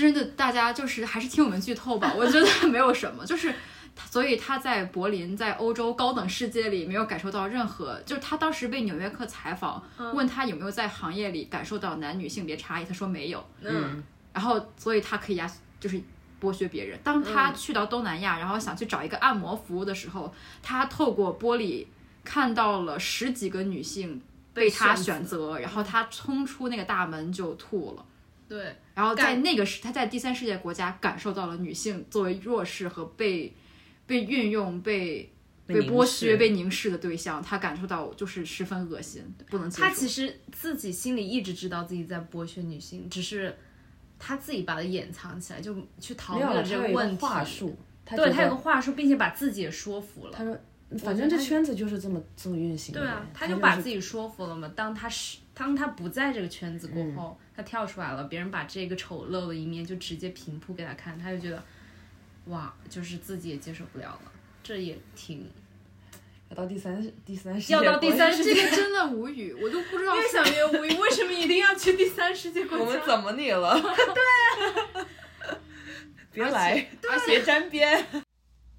[0.00, 3.54] 真的，大家就是还是听我们剧透吧， 我觉得没有什么，就是。
[4.08, 9.82] 所以他在柏林，在欧洲高等世界里没有感受到任何，就是他当时被《纽约客》采访，
[10.14, 13.44] 问他有没有在行业里感受到男女性别差异，他说没有。
[13.60, 15.46] 嗯，然后，所以他可以压，
[15.78, 16.00] 就是
[16.40, 16.98] 剥削别人。
[17.04, 20.32] 当他去到东南亚，然后想去找一个按摩服务的时候，
[20.62, 21.84] 他透过玻璃
[22.24, 24.22] 看到了十几个女性
[24.54, 28.04] 被他选选择，然后他冲出那个大门就吐了。
[28.50, 33.54] 对，然后在那个时，他在第三世界国家感受到了女性作为弱势和被
[34.06, 35.32] 被运用、被
[35.66, 39.82] 被剥削、被凝视的对象，他感受到就是十分恶心，不能接受。
[39.84, 43.56] 他其实自己心里一直知道自己在剥削女性，只是
[44.18, 47.24] 他自己把它掩藏起来，就去逃避了了他有个这个问题。
[47.24, 50.32] 话术，他对他有个话术，并且把自己也说服了。
[50.36, 50.58] 他说，
[50.98, 53.00] 反正这圈子就是这么这么运行的。
[53.00, 54.68] 对啊，他就就把自己说服了嘛。
[54.74, 61.62] 当他是当他不在这个圈子嗯过后，他跳出来了，别人把这个丑陋的一面就直接平铺给他看，他就觉得，
[62.46, 64.32] 哇，就是自己也接受不了了。
[64.62, 65.46] 这也挺
[66.48, 70.96] 要到第三第三世界要到第三世界，这个真的无语，我都不知道越想越无语。
[70.96, 72.84] 为什么一定要去第三世界国家？
[72.84, 73.74] 我们怎么你了？
[73.78, 75.58] 对啊，
[76.32, 76.88] 别来，
[77.26, 78.06] 别沾边。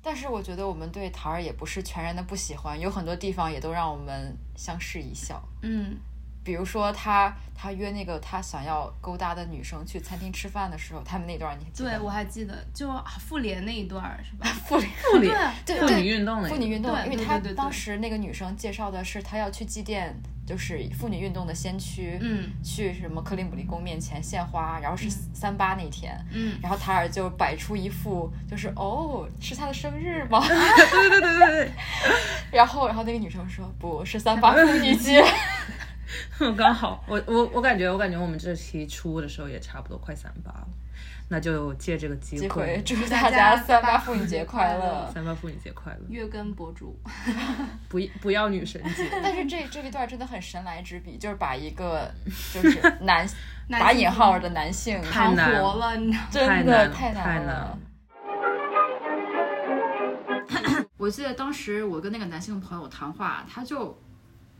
[0.02, 5.40] 但是我觉得我们对桃儿也不是全然的不喜欢，有很多地方也都让我们相视一笑。
[5.62, 5.96] 嗯，
[6.44, 12.89] 比如说他他约那个他想要勾搭的女生去餐厅吃饭的时候，他们那段你还记得对，吗我还记得，就
[13.20, 14.48] 妇联那一段是吧？
[14.66, 20.10] 妇联妇联妇对对女运动的妇女运动，因为他当时那个女生介绍的是她要去祭奠，
[20.46, 30.39] 就是妇女运动的先驱，嗯去什么克里姆林宫面前献花，然后是三八那天，嗯，然后塔尔就摆出一副就是哦，是他的生日吗？
[30.48, 31.72] 对对对对对
[32.52, 35.30] 然后然后那个女生说不是三八妇女节，对，
[36.57, 40.68] 刚好，我我我感觉我感觉我们这期出的时候也差不多快三八了，
[41.30, 45.12] 那就借这个机机会祝大大家家三八妇女节节快快乐乐。
[45.14, 46.99] 三八妇女节快乐，月更博主，
[47.88, 49.07] 不不要女神节。
[49.24, 52.12] 但是这这一段真的很神来之笔，就是把一个
[52.53, 53.28] 就是男
[53.68, 56.28] 男打引号的男性盘太难活了，你知道吗？
[56.32, 57.80] 真太的难太太难了了。
[60.97, 63.97] 我记得当时我跟那个男性朋友谈话，他就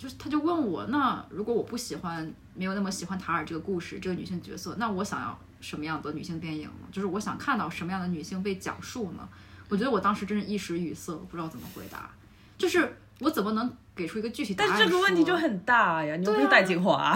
[0.02, 6.88] 就是他就问我，那如果我不喜欢，没有那么喜欢塔尔这个故事，这个女性角色，那我想要什么样的女性电影呢？
[6.92, 9.30] 就是我想看到什么样的女性被讲述呢？
[9.70, 12.10] 我觉得我当时真是一时语塞，我不知道怎么回答。
[12.58, 14.72] 就是我怎么能给出一个具体答案？
[14.72, 17.16] 但这个问题就很大呀，你又不是戴锦华，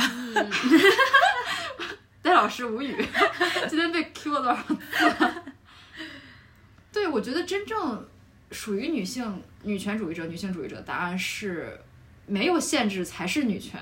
[2.22, 2.96] 戴老师无语，
[3.68, 5.34] 今天被 Q 了多少次？
[6.94, 8.08] 对，我觉得真正
[8.52, 11.80] 属于女性女权主义者、女性主义者的答案是，
[12.28, 13.80] 没有限制才是女权，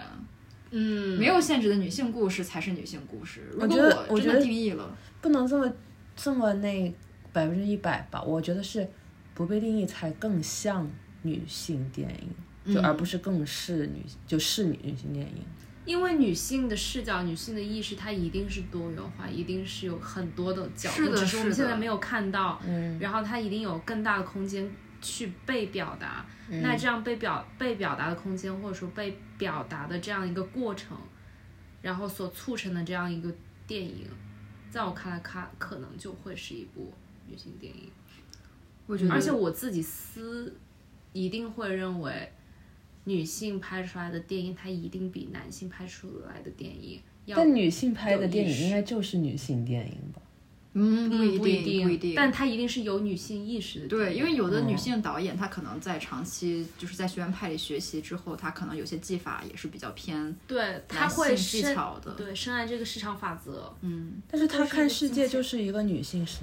[0.72, 3.41] 嗯，没有限制的女性故事才是女性故事。
[3.52, 5.72] 如果我觉得我真的我觉得定义了，不能这么
[6.16, 6.94] 这么那
[7.32, 8.22] 百分之一百吧。
[8.22, 8.88] 我觉得是
[9.34, 10.89] 不被定义才更像
[11.22, 15.44] 女性电影，就嗯而不是更是女就是女女性电影。
[15.86, 22.58] 因为女性的视角、女性的意识，它一定是多元化，一定是有很多的角度，是的只是我们现在没有看到。
[22.66, 24.66] 嗯，然后它一定有更大的空间
[25.04, 26.26] 去被表达。
[26.49, 30.97] 嗯那这样被表被表达的空间，或者说被表达的这样一个过程，
[31.82, 33.34] 然后所促成的这样一个
[33.66, 34.08] 电影，
[34.70, 36.91] 在我看来，看可能就会是一部
[37.28, 37.89] 女性电影。
[38.86, 40.54] 我觉得，而且我自己私
[41.14, 42.32] 一定会认为，
[43.06, 50.22] 女性拍出来的电影，它一定比男性拍出来的电影要但女性拍的电影应该就是女性电影吧？
[50.76, 53.88] 嗯，不一不一定，不一定，但她一定是有女性意识的。
[53.88, 62.12] 对，因为有的女嗯性导演，她可能在长期就是在学院派里学习之后，她可能有些技法也是比较偏对，她会技巧的。
[62.14, 63.72] 对深谙这个市场法则。
[63.82, 66.40] 嗯，但是她看世界就是一个女性是，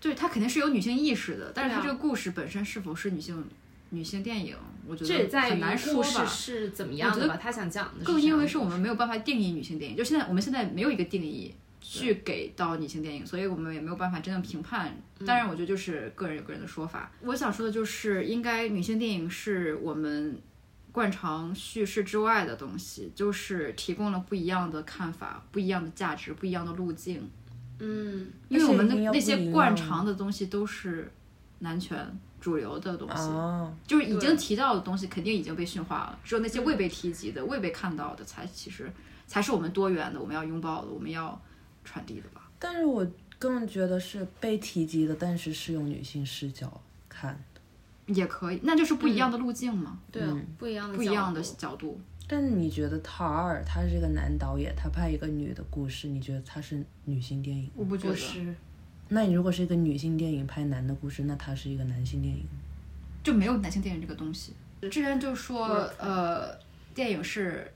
[0.00, 3.44] 对，她肯定是有女性意识的，但是这个故事本身是否是女性
[3.90, 4.56] 女性电影，
[4.86, 6.26] 我觉得这也在于很难故事说吧。
[6.26, 7.40] 是怎么样我觉得的吧？
[7.42, 11.52] 他想讲的是更因为是我们没有办法定义女性电影，就现在我们现在没有一个定义
[11.92, 14.96] 去给到女性电影，所以我们也没有办法真正评判。
[15.26, 17.12] 当然，我觉得就是个人有个人的说法。
[17.20, 20.40] 我想说的就是，应该女性电影是我们
[20.90, 27.28] 惯常叙事之外的东西，就是提供了不一样的看法、不一样的价值、不一样的路径。
[27.78, 31.12] 嗯，因为我们的那些惯常的东西都是
[31.58, 31.98] 男权
[32.40, 33.24] 主流的东西。
[33.24, 36.18] 哦，就是已经提到的东西，肯定已经被驯化了。
[36.24, 38.90] 只有那些未被提及的、未被看到的，才其实
[39.26, 41.38] 才是我们多元的、我们要拥抱的、我们要
[41.84, 42.50] 传递的吧。
[42.58, 43.06] 但是我
[43.38, 47.60] 更觉得是被提及的，但是是用女性视角看的。
[48.12, 52.00] 也可以，那就是不一样的路径嘛，对啊，不一样的不一样的角度。
[52.28, 57.70] 但你觉得塔尔他是一个男导演，他拍一个女的故事，你觉得他是女性电影？
[57.76, 58.54] 我不觉得，是，
[59.08, 62.44] 那你如果是一个女性电影拍男的故事，那他是一个男性电影。
[63.22, 64.52] 就没有男性电影这个东西。
[64.82, 65.66] 之前就说，
[65.98, 66.58] 呃，
[66.94, 67.72] 电影是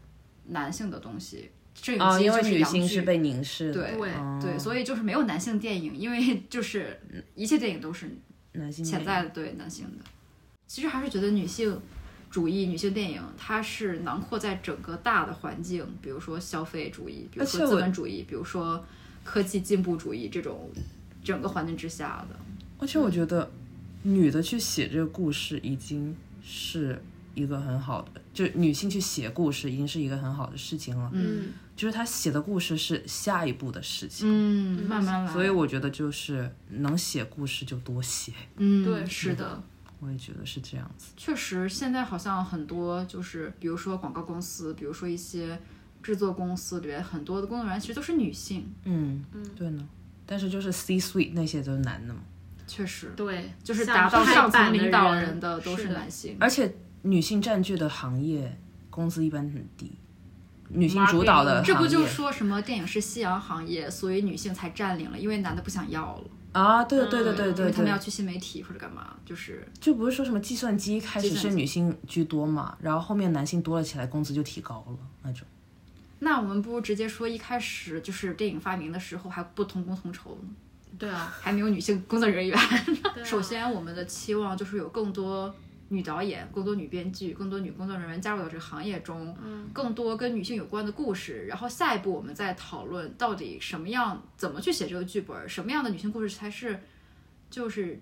[0.47, 1.51] 男性的东西，
[1.83, 6.99] 摄影啊，机就是因为女性是被凝视的，对对哦对，所以就是没有男性电影，因为 就是
[7.35, 8.11] 一切电影都是
[8.53, 10.05] 男性潜在的对男性的。
[10.67, 11.81] 其实还是觉得女性
[12.29, 18.85] 主义、女性电影，它是囊括在整个大的环境，比如说消费主义，比如说而且资本主义，比如说
[19.23, 20.69] 科技进步主义这种
[21.23, 22.37] 整个环境之下的。
[22.79, 23.49] 而且我觉得，
[24.03, 27.01] 女的去写这个故事已经是
[27.37, 31.09] 一个很好的，就女性去写故事已经是一个很好的事情了。
[31.13, 35.33] 嗯就是她写的故事是下一步的事情，嗯，慢慢来。
[35.33, 39.63] 所以我觉得就是能写故事就多写，嗯，对是的。
[40.01, 41.09] 我也觉得是这样子。
[41.17, 45.59] 确实，现在好像很多就是，比如说广告公司，比如说一些
[46.03, 48.73] 制作公司里面很多的工作人员其实都是女性。
[48.85, 49.87] 嗯嗯，对呢。
[50.25, 52.21] 但是就是 C suite 那些都是男的嘛，
[52.67, 56.37] 确实，对，就是达到上层领导人人的都是是男性。
[56.41, 56.75] 而且
[57.07, 58.59] 女性占据的行业
[58.91, 59.93] 工资一般很低，
[60.69, 66.83] 女性主导的行业，这不就说什么电影是夕阳行业，所以女性才占领了，因为男的不想要了，啊？
[66.85, 75.47] 对对对对对他们要去新媒体或者干嘛，就是就不是说什么计算机开始是女性居多嘛，然后后面男性多了起来，工资就提高了那种。
[76.19, 80.49] 那我们不如直接说一开始就是电影发明的时候还不同工同酬呢，
[80.99, 82.59] 对啊，还没有女性工作人员。
[82.59, 82.63] 啊。
[83.23, 85.55] 首先，我们的期望就是有更多
[85.89, 91.47] 女导演、更多女编剧、更多女工作人员加入到这个行业中，嗯，更多跟女性有关的故事。
[91.47, 96.81] 然后下一步我们再讨论到底什么样、怎么去写这个剧本，什么样的女性故事才是
[97.49, 98.01] 就是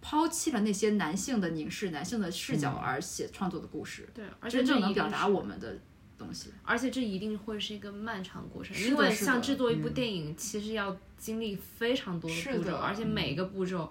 [0.00, 5.78] 抛弃了那些男性的凝视、男性的视角而写创作的故事，对，而且真正能表达我们的
[6.18, 6.50] 东西。
[6.64, 13.88] 而且这一定会是一个漫长过程，因为像制作一部电影，其实要经历非常多的步骤，而且每一个步骤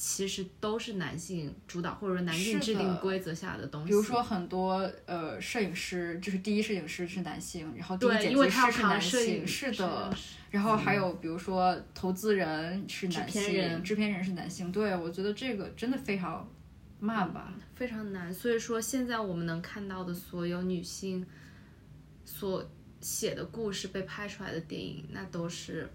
[0.00, 3.88] 其实都是男性主导或者说男性制定规则下的东西。
[3.88, 10.16] 比如说很多呃摄影师，就是第一摄影师是男性，然后第一对，剪辑师是男扛摄影性，是是的。
[10.52, 14.70] 然后还有比如说投资人是男制片性，人制片人是男性。
[14.70, 16.48] 对，我觉得这个真的非常
[17.00, 17.52] 慢吧。
[17.74, 18.32] 非常难。
[18.32, 21.26] 所以说，现在我们能看到的所有女性
[22.24, 22.64] 所
[23.00, 25.90] 写的故事被拍出来的电影，那都是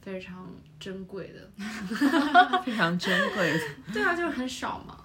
[0.00, 1.50] 非常珍贵的。
[2.64, 3.60] 非常珍贵的，
[3.92, 5.04] 对啊，就是很少嘛。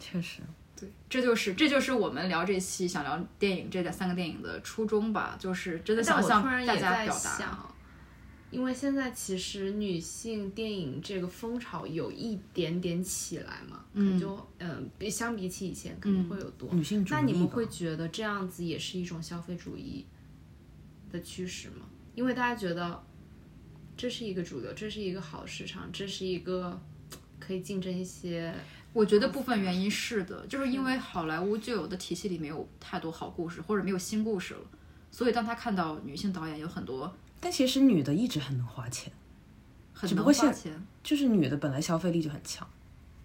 [0.00, 0.42] 确实。
[0.78, 7.72] 对，这就是这就是我们聊这期想聊电影这两三个电影的初衷吧，就是真的想向大家表达。
[8.50, 16.72] 因为现在其实女性电影这个风潮有一点点起来嘛，可能就嗯，比相比起以前可能会有多。
[16.72, 17.16] 女性主义。
[17.16, 20.06] 那你们会觉得这样子也是一种消费主义
[21.10, 21.86] 的趋势吗？
[22.14, 23.02] 因为大家觉得
[23.96, 26.78] 这是一个主流，这是一个好市场，这是一个
[27.40, 28.54] 可以竞争一些。
[28.92, 34.60] 我觉得部分原因是的，就是因为好莱坞旧有的体系里没有太多好故事，或者没有新故事了，
[35.10, 39.12] 所以当他看到女性导演有很多但其实女的一直很能花钱，
[39.92, 42.66] 很能只不过现花钱就是女的本来消费力就很强，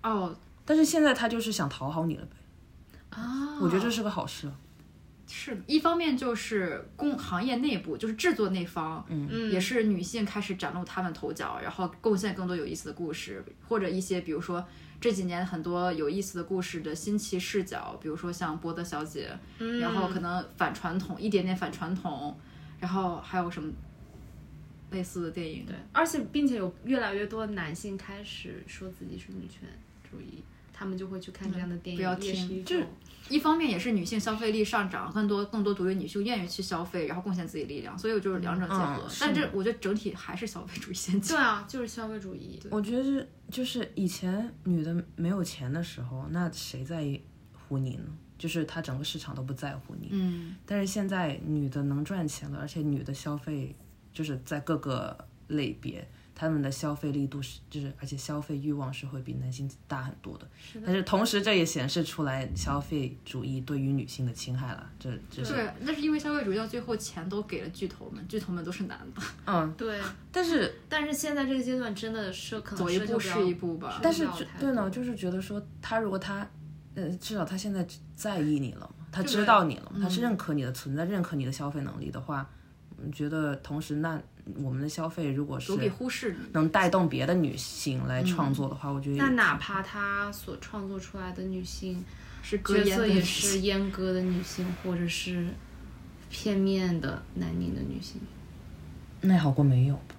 [0.04, 2.36] 哦，但是现在她就是想讨好你了呗。
[3.12, 4.56] 啊，我觉得这是个好事啊。
[5.32, 9.50] 是的，一方面就是工行业内部，就是制作那方，嗯。
[9.50, 14.64] 也是女性开始崭露她们头角，然后贡献更多有意思的故事，或者一些比如说
[15.00, 19.30] 这几年很多有意思的故事的新奇视角，比如说像波德小姐，
[19.60, 22.38] 嗯然后可能反传统一点点反传统，
[22.80, 23.72] 然后还有什么
[24.92, 29.62] 类似的电影，对，而且并且有越来越多的男性开始说自己是女权
[30.04, 30.44] 主义，
[30.82, 32.84] 他们就会去看这样的电影，不要听一种
[33.30, 39.04] 一方面也是女性消费力上涨，更多更多独立女性愿意去消费，然后贡献自己力量，所以就是两者结合。
[39.08, 41.38] 嗯但这我觉得整体还是消费主义先进。
[41.38, 42.60] 对啊，就是消费主义。
[42.72, 47.08] 我觉得是就是以前女的没有钱的时候，那谁在
[47.54, 48.06] 乎你呢？
[48.40, 50.10] 就是她整个市场都不在乎你。
[50.12, 53.76] 嗯，但是现在女的能赚钱了，而且女的消费
[54.12, 55.16] 就是在各个
[55.48, 56.06] 类别，
[56.42, 60.48] 她们的消费力度是就是，而且消费欲望是会比男性大很多的。
[60.84, 64.90] 但是同时，这也显示出来消费主义对于女性的侵害了。
[65.00, 70.02] 这这是对，那是因为消费主义到最后钱都给了巨头们，巨头们都是男的，嗯，对，
[70.34, 74.00] 但是但是现在这个阶段真的是可能走一步是一步吧。
[74.02, 74.28] 但是
[74.60, 76.50] 对呢，就是觉得说，他如果他，
[76.96, 77.86] 呃，至少他现在
[78.16, 82.50] 在意你了，他知道你了，他是认可你的存在，认可你的消费能力的话，
[82.98, 84.20] 嗯觉得同时那
[84.58, 85.72] 我们的消费如果是。
[86.54, 92.04] 能带动别的女性来创作的话，我觉得那哪怕她所创作出来的女性
[92.42, 95.48] 是割角色也是阉割的女性，或者是
[96.30, 98.20] 片面的南宁的女性。
[99.22, 100.16] 那也好过没有吧。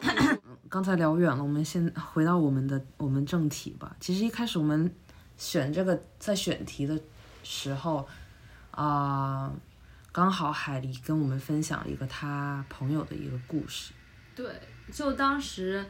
[0.68, 3.96] 刚才聊远了，我们先回到我们的我们正题吧。
[4.00, 4.92] 其实一开始我们
[5.36, 6.98] 选这个在选题的
[7.42, 8.06] 时候，
[8.70, 9.52] 啊、
[10.10, 13.92] 刚好海狸跟我们分享了一个他朋友的一个故事。
[14.34, 14.50] 对，
[14.90, 15.84] 就当时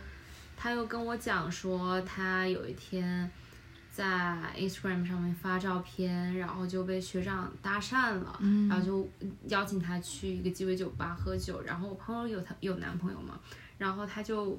[0.56, 3.30] 他又跟我讲说，他有一天
[3.90, 4.04] 在
[4.56, 8.38] Instagram 上面发照片，然后就被学长搭讪了，
[8.68, 9.08] 然后就
[9.48, 11.62] 邀请他去一个鸡尾酒吧喝酒。
[11.62, 13.38] 然后我朋友有他有男朋友嘛，
[13.78, 14.58] 然后他就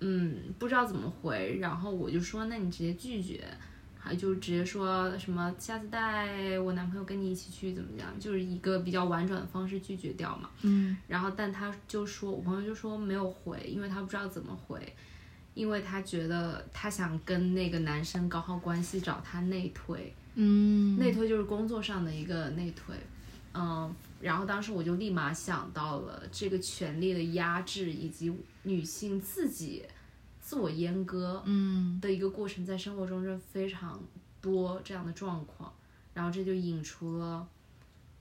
[0.00, 3.44] 嗯不知道怎么回，然后我就说那你直接拒绝。
[4.06, 10.48] 还就直接说什么下次带我男朋友跟你一起去怎么样，就是一个比较婉转的方式拒绝掉嘛。
[10.62, 14.80] 嗯然后但他就说，我朋友就说没有回，因为他不知道怎么回，
[15.54, 22.94] 因为他觉得他想跟那个男生搞好关系，找他内推，嗯内推就是工作上的一个内推，
[23.54, 28.32] 嗯，然后当时我就立马想到了这个权力的压制以及
[28.62, 29.82] 女性自己
[30.46, 34.00] 自我阉割，嗯的一个过程，在生活中是非常
[34.40, 35.74] 多这样的状况，
[36.14, 37.44] 然后这就引出了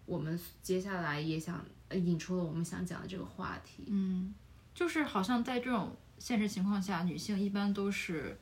[0.07, 3.84] 我们接下来也想呃引出了我们想讲的这个话题。
[3.89, 4.34] 嗯，
[4.73, 8.36] 就是好像在这种现实情况下，女性一般都是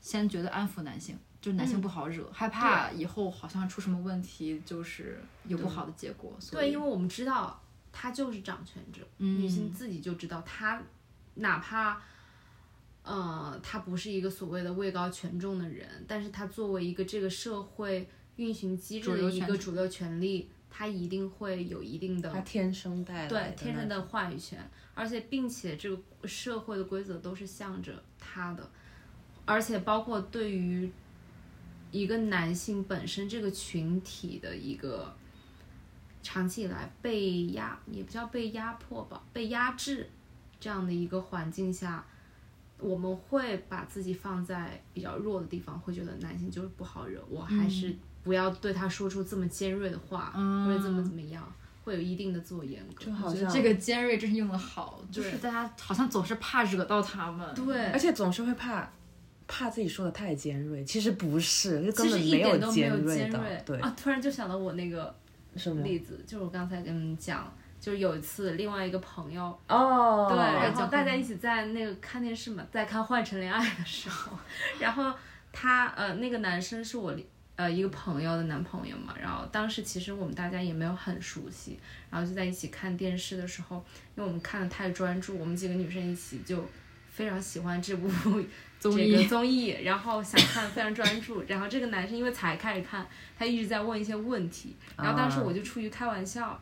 [0.00, 6.32] 先觉得安抚男性，就男性不好惹，害怕以后好像出什么问题，就是有不好的结果。
[6.38, 7.60] 所对，因为我们知道
[7.90, 10.80] 他就是掌权者，嗯女性自己就知道他，
[11.34, 12.00] 哪怕。
[13.08, 24.58] 呃，他不是一个所谓的位高权重的人，但是他作为一个这个社会运行机制的一个主流权利，他一定会有一定的他天生带来对天生的话语权，
[24.92, 28.68] 而且并且这个社会的规则都是向着他的，
[29.44, 30.90] 而且包括对于
[31.92, 35.14] 一个男性本身这个群体的一个
[36.24, 40.10] 长期以来被压，也不叫被压迫吧，被压制
[40.58, 42.04] 这样的一个环境下。
[42.78, 50.32] 我们会把自己放在比较弱的地方，会觉得男性就是不好惹，我还是不要对他说出这么尖锐的话，
[50.66, 51.50] 或者怎么怎么样，
[51.84, 53.04] 会有一定的自我严格。
[53.06, 57.54] 就好像这个尖锐真是用的好，就是大家好像总是怕惹到他们。
[57.54, 58.92] 对，而且总是会怕
[59.48, 63.94] 怕自己说的太尖锐，其实不是，就根其实一本没点都没尖有锐的尖锐，对，啊！
[63.96, 65.14] 突然就想到我那个
[65.56, 65.82] 什么？
[65.82, 67.50] 例子，就是我刚才跟你们讲，
[67.80, 74.36] 就是有一次另外一个朋友，哦，对，然后大家一起在那个看电视嘛，在看《换乘恋爱》的时候，
[74.80, 75.12] 然后
[75.52, 77.14] 他呃那个男生是我
[77.54, 81.78] 呃一个朋友的男朋友嘛，然后当时其实我们大家也没有很熟悉，
[82.10, 83.84] 然后就在一起看电视的时候，
[84.16, 86.64] 因为我们看的太专注，我们几个女生一起就
[87.10, 88.08] 非常喜欢这部
[88.78, 93.06] 综这个艺综艺，然后想看非常专注， 然后这个男生因为才开始看，
[93.38, 96.60] 他一直在问一些问题，然后当时我就出于开玩笑，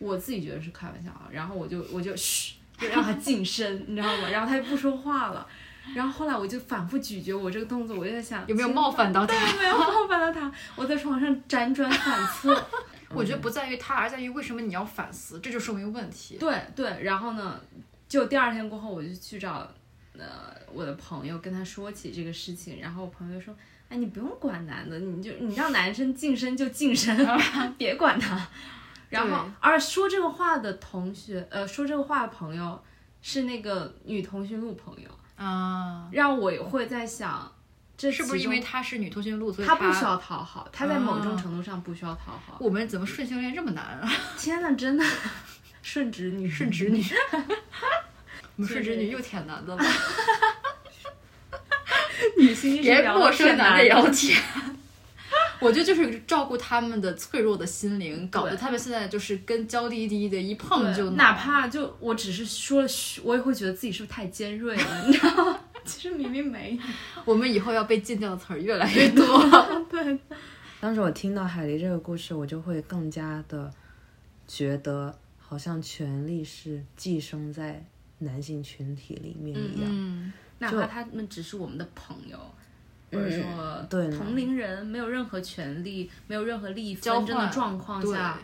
[0.00, 4.28] 我自己觉得是开玩笑啊，然后我就我就嘘，就让他近身，你知道吗？
[4.28, 5.46] 然后他就不说话了。
[5.94, 9.34] 然后后来我就反复咀嚼我这个动作，我就在想有没有冒犯到他？
[9.34, 10.52] 对，没有冒犯到他。
[10.76, 12.68] 我在床上辗转反侧，
[13.10, 16.36] 我觉得不在于他，而在于为什么你要反思，这就说明问题。
[16.38, 17.02] 对对。
[17.02, 17.58] 然后呢，
[18.08, 19.68] 就第二天过后，我就去找
[20.16, 22.80] 呃我的朋友，跟他说起这个事情。
[22.80, 23.56] 然后我朋友就说
[23.88, 27.16] ：“哎，你不用管男的，你就你让男生晋升就晋升，
[27.76, 28.46] 别管他。”
[29.10, 32.82] 然后，而说这个话的同学，呃，说这个话的朋友
[33.20, 37.52] 是那个女通讯录朋友，啊，让我也会在想，
[37.96, 42.56] 这是不是因为她是女通讯录，所以她不需要讨好，她在某种啊程度上不需要讨好。
[42.60, 44.10] 我们怎么顺性恋这么难啊？
[44.38, 45.04] 天呐，真的
[45.82, 47.04] 顺直女，顺直女，
[48.56, 49.82] 我们顺直女又舔男的了，
[52.38, 54.40] 女性意识连聊得陌生男的挺难的聊天。
[55.60, 62.88] 我觉得就是照顾他们的脆弱的心灵，搞得他们现在就是跟娇滴滴的，一碰就哪怕就我只是说了，
[63.22, 65.60] 我也会觉得自己是不是太尖锐了，你知道吗？
[65.84, 66.82] 其实明明没有。
[67.24, 69.84] 我们以后要被禁掉的词儿越来越多。
[69.90, 70.18] 对，
[70.80, 73.72] 当时我听到海狸这个故事，我就会更加的
[74.46, 77.84] 觉得，好像权力是寄生在
[78.18, 79.88] 男性群体里面一样。
[79.90, 82.38] 嗯，哪怕他们只是我们的朋友。
[83.10, 88.38] 或者说同龄人没有任何权利、没有任何利益交纷争的状况下，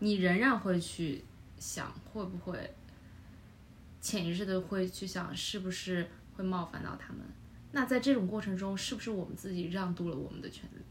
[0.00, 1.24] 你仍然会去
[1.58, 2.74] 想会不会
[4.00, 7.22] 潜意识的会去想是不是会冒犯到他们。
[7.72, 10.82] 那在这种过程中，是不是我们自己让渡了我们的权利？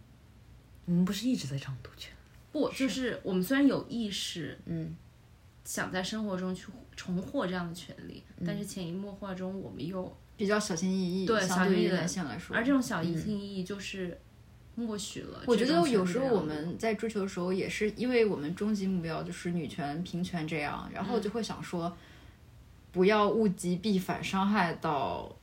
[0.85, 2.13] 我们不是一直在让渡权？
[2.51, 4.95] 不，就是我们虽然有意识嗯，
[5.63, 14.17] 想在生活中去重获这样的权利，但是潜移默化中，我们又比较小心翼翼，对相对于男性来说，而这种小心翼翼就是
[14.75, 15.41] 默许了。
[15.47, 21.91] 我觉得有时候我我们在追求的时候，也是因为我们终极目标就是女权、平权这样，然后就会想说，
[22.91, 25.35] 不要物极必反，伤害到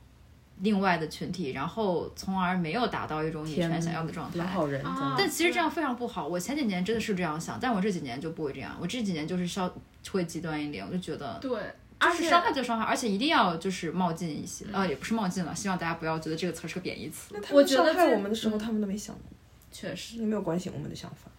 [0.61, 4.39] 另外的群体，然后从而没有达到一种女权想要的状态。
[5.17, 6.25] 但其实这样非常不好。
[6.25, 8.77] 我前几年真的是这样想，但我这几年就不会这样。
[8.79, 9.69] 我这几年就是稍
[10.09, 11.59] 会极端一点，我就觉得对，
[11.99, 15.55] 就是伤害就伤害，而且一定要就是冒进一些啊、也不是冒进了。
[15.55, 17.33] 希望大家不要觉得这个词儿是个贬义词。
[17.51, 19.15] 我觉得害我们的时候，他们都没想，
[19.71, 20.17] 确实。
[20.17, 21.31] 也没有关心我们的想法。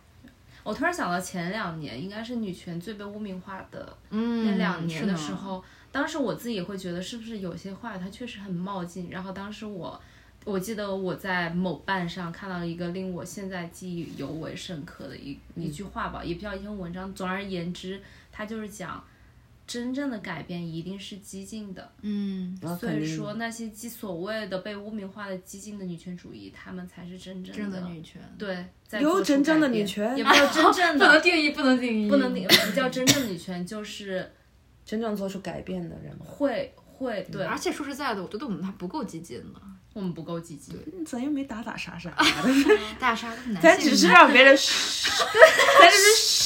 [0.64, 9.08] 我突然想到前两年应该是女权最被污名化的嗯那两年的时候，当时我自己也会觉得是不是有些话它确实很冒进。
[9.10, 10.00] 然后当时我，
[10.44, 17.14] 我记得我在某瓣上看到了一个令我现在记忆尤为深刻的一、一句话吧，也不叫一篇文章。
[17.14, 18.00] 总而言之，
[18.32, 19.04] 它就是讲。
[19.66, 34.30] 真正的改变一定是激进的，嗯，所以说那些激所谓的被污名化的激进的女权主义，她们才是真正真的女权对，在有真正的女权也不叫真正不能的，定义，不能定义，不能定不叫真正女权，就是
[34.86, 39.60] 真正做出改变的人，会会对，而且说实在的，我觉得我们还不够激进呢。
[39.92, 40.72] 我们不够积极。
[40.92, 42.24] 嗯咱又没打打杀杀的，
[43.00, 45.08] 打杀都是男性，咱只是让别人嘘，
[45.80, 46.45] 咱只是嘘，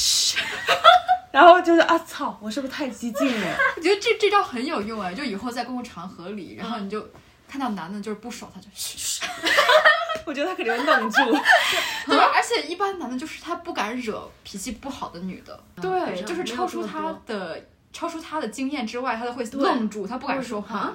[1.31, 3.57] 然后就是啊操，我是不是太激进了？
[3.77, 7.07] 我觉得这这招很有用哎，就以后在公共场合里，然后你就
[7.47, 9.25] 看到男的就是不爽，他就嘘嘘。
[10.25, 11.19] 我觉得他肯定会愣住。
[12.05, 17.59] 对，而且一般男的就是他不敢惹脾气不好的女的，对，就是超出他的
[17.91, 20.93] 超出他的经验之外，他都会愣住，他不敢说话。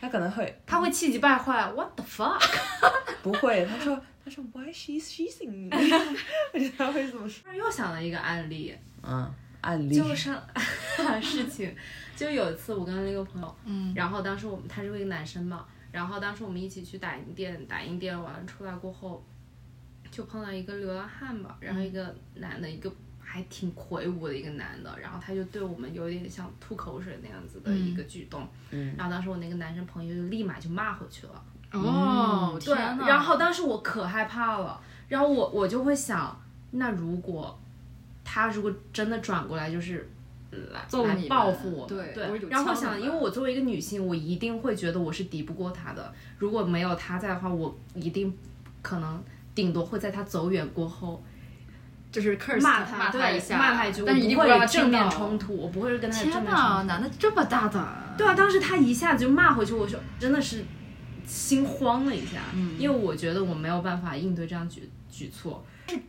[0.00, 2.40] 他可能会他会气急败坏，What the fuck？
[3.22, 3.68] 不会？
[3.70, 5.70] 他说他说 Why she's she's in me？
[6.52, 7.52] 我觉得他会这么说。
[7.54, 10.30] 又想了一个案例，嗯，案例就是
[11.22, 11.74] 事情，
[12.16, 19.24] 就有一次我跟那个朋友，嗯，然后当时我们他是一个男生嘛，然后当时我们一起去打印店，打印店完出来过后，
[20.10, 31.44] 就碰到一个流浪汉吧，然后一个男的，一个还挺魁梧的一个男的，然后他就对我们有点像吐口水那样子的一个举动，嗯然后当时我那个男生朋友就立马就骂回去了。
[31.72, 36.36] 哦，对，然后当时我可害怕了，然后我我就会想，
[36.72, 37.56] 那如果
[38.24, 40.08] 他如果真的转过来就是
[40.50, 48.36] 来来报复我，对对然后我想，因为我作为一个女性，我一定会觉得我是敌不过他的，如果没有他在的话，我一定
[48.82, 49.22] 可能
[49.54, 51.22] 顶多会在他走远过后
[52.10, 56.82] 就是骂他，骂他一下，骂他一句，但是一定我不会正面冲突，我不会跟他有正面冲突。
[56.88, 59.14] 男的这么大胆，对啊，当时他一下。
[59.14, 60.64] 子就骂回去，我说真的是
[61.26, 65.64] 心慌了一下，嗯因为我觉得我没有办法应对这样举举措。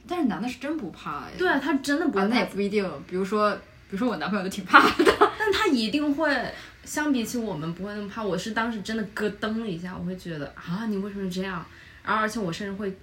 [0.07, 1.31] 但是男的是真不怕哎。
[1.37, 2.87] 对啊，他真的不啊，那也不一定。
[3.07, 5.05] 比如说，比如说我男朋友就挺怕的。
[5.39, 6.53] 但他一定会，
[6.85, 8.23] 相比起我们不会那么怕。
[8.23, 11.65] 我是当时真的咯噔了一下，我会觉得啊，你为什么这样？
[12.03, 12.95] 然后而且我甚至会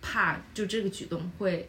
[0.00, 1.68] 怕，就这个举动会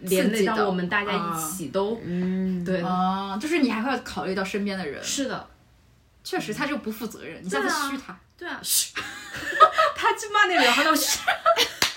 [0.00, 2.86] 连累到到我们大家啊一起都、嗯，对的。
[2.86, 5.02] 啊，就是你还会要考虑到身边的人。
[5.02, 5.48] 是的，
[6.22, 7.42] 确实，他就不负责任。
[7.42, 8.94] 你下次嘘他，对啊，嘘，
[9.96, 11.20] 他去骂那个流浪汉，我嘘，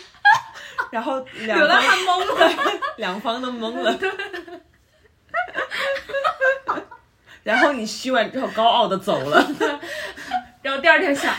[0.91, 2.81] 然后两流浪方汉懵了。
[2.97, 3.99] 两方都懵了。
[7.43, 9.51] 然后你嘘完之后高傲的走了，
[10.61, 11.33] 然后第二天想，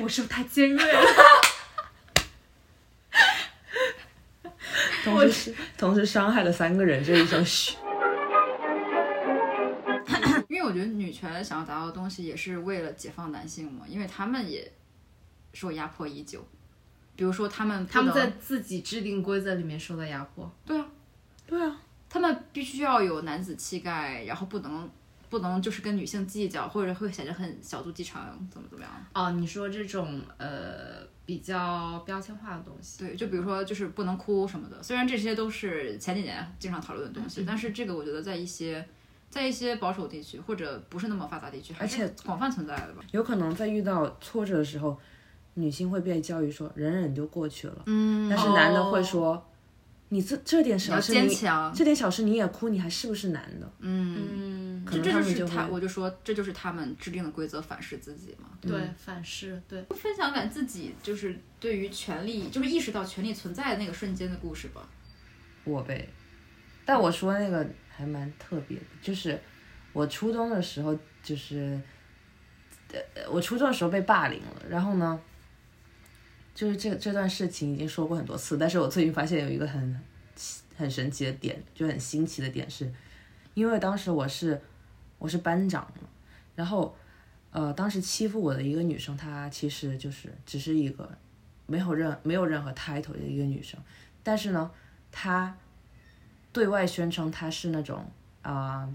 [0.00, 1.00] 我是不是太尖锐了？
[5.04, 7.76] 同时同时伤害了三个人，这一声嘘。
[10.48, 14.70] 因为我觉得女权想要达到的东西也是为了解放男性嘛，因为他们也
[15.54, 16.46] 受压迫已久。
[17.16, 20.52] 比如说，他们他们在自己制定规则里面受到压迫。
[20.66, 20.86] 对啊，
[21.46, 24.90] 对啊，他们必须要有男子气概，然后不能
[25.30, 28.92] 不能就是跟女性计较，或者会显得很小肚鸡肠，怎么怎么样。
[29.14, 38.84] 哦，你说这种呃比较标签化的东西，对，就比如说就是不能哭什么的，虽然这些都是前几年经常讨论的东西，但是这个我觉得在一些
[39.30, 43.04] 在一些保守地区或者不是那么发达地区，而且广泛存在的吧。
[43.12, 45.00] 有可能在遇到挫折的时候，
[45.54, 49.50] 女性会被教育说忍忍就过去了，嗯但是男的会说，
[50.08, 51.72] 你这这点小事你强。
[51.72, 53.72] 这点小事你也哭，你还是不是男的？
[53.80, 58.48] 嗯，嗯，可能这他们就就是他，我就说这就是他们制定的规则反噬自己嘛。
[58.60, 64.88] 对，反噬，对，分享感自己就是对于权利，就是意识到权利存在的那个瞬间的故事吧。
[65.64, 66.08] 我呗，
[66.84, 69.40] 但我说那个还蛮特别的，就是
[69.92, 71.80] 我初中的时候，就是，
[72.92, 73.00] 呃，
[73.30, 75.18] 我初中的时候被霸凌了，然后呢，
[76.54, 80.00] 就是这这段事情已经说过很多次，但是我最近发现有一个很
[80.76, 82.90] 很神奇的点，就很新奇的点是，
[83.54, 84.60] 因为当时我是
[85.18, 85.90] 我是班长，
[86.54, 86.96] 然后
[87.50, 91.10] 呃，当时欺负我的一个女生，她其实就是只是一个
[91.66, 93.80] 没有任没有任何 title 的一个女生，
[94.22, 94.70] 但是呢，
[95.10, 95.56] 她
[96.52, 98.04] 对外宣称她是那种
[98.42, 98.88] 啊、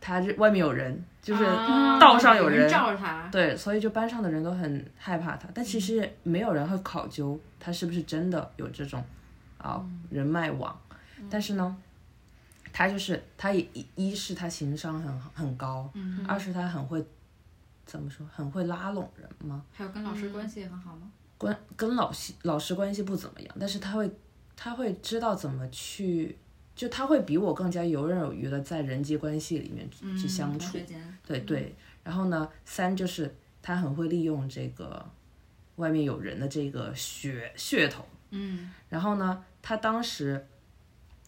[0.00, 9.02] 他这外面有人，就是啊道上有人，罩着他，对，所以就班上的人都很害怕他，但其实没有人会考究他是不是真的有这种
[9.58, 10.78] 啊、人脉网。
[11.30, 11.76] 但是呢，
[12.72, 15.90] 他就是他也一一是他情商很很高，
[16.28, 17.04] 二是他很会
[17.84, 19.64] 怎么说，很会拉拢人嘛。
[19.72, 21.10] 还有跟老师关系也很好吗？
[21.38, 24.10] 关跟老师老师关系不怎么样，但是他会
[24.54, 26.38] 他会知道怎么去，
[26.76, 30.78] 就他会比我更加游刃有余的在人际关系里面去相处。
[31.26, 31.74] 对对，
[32.04, 35.04] 然后呢，三就是他很会利用这个
[35.76, 40.46] 外面有人的这个噱噱头，嗯，然后呢，他当时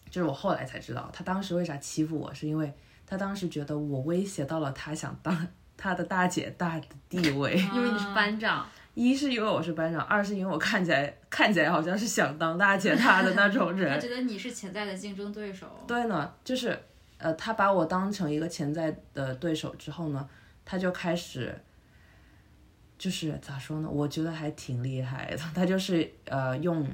[0.09, 2.71] 就是我后来才知道，他当时为啥欺负我，是因为
[3.05, 15.67] 他当时觉得我威胁到了他想当他的大姐大的地位，因为你是班长，一是因为我是班长，二是因为我看起来看起来好像是想当大姐大的那种人他，觉得你是潜在的竞争对手。
[15.87, 16.77] 对呢，就是
[17.17, 20.27] 呃，他把我当成一个潜在的对手之后呢，
[20.65, 21.57] 他就开始，
[22.97, 23.89] 就是咋说呢？
[23.89, 25.37] 我觉得还挺厉害的。
[25.55, 26.85] 他就是呃用，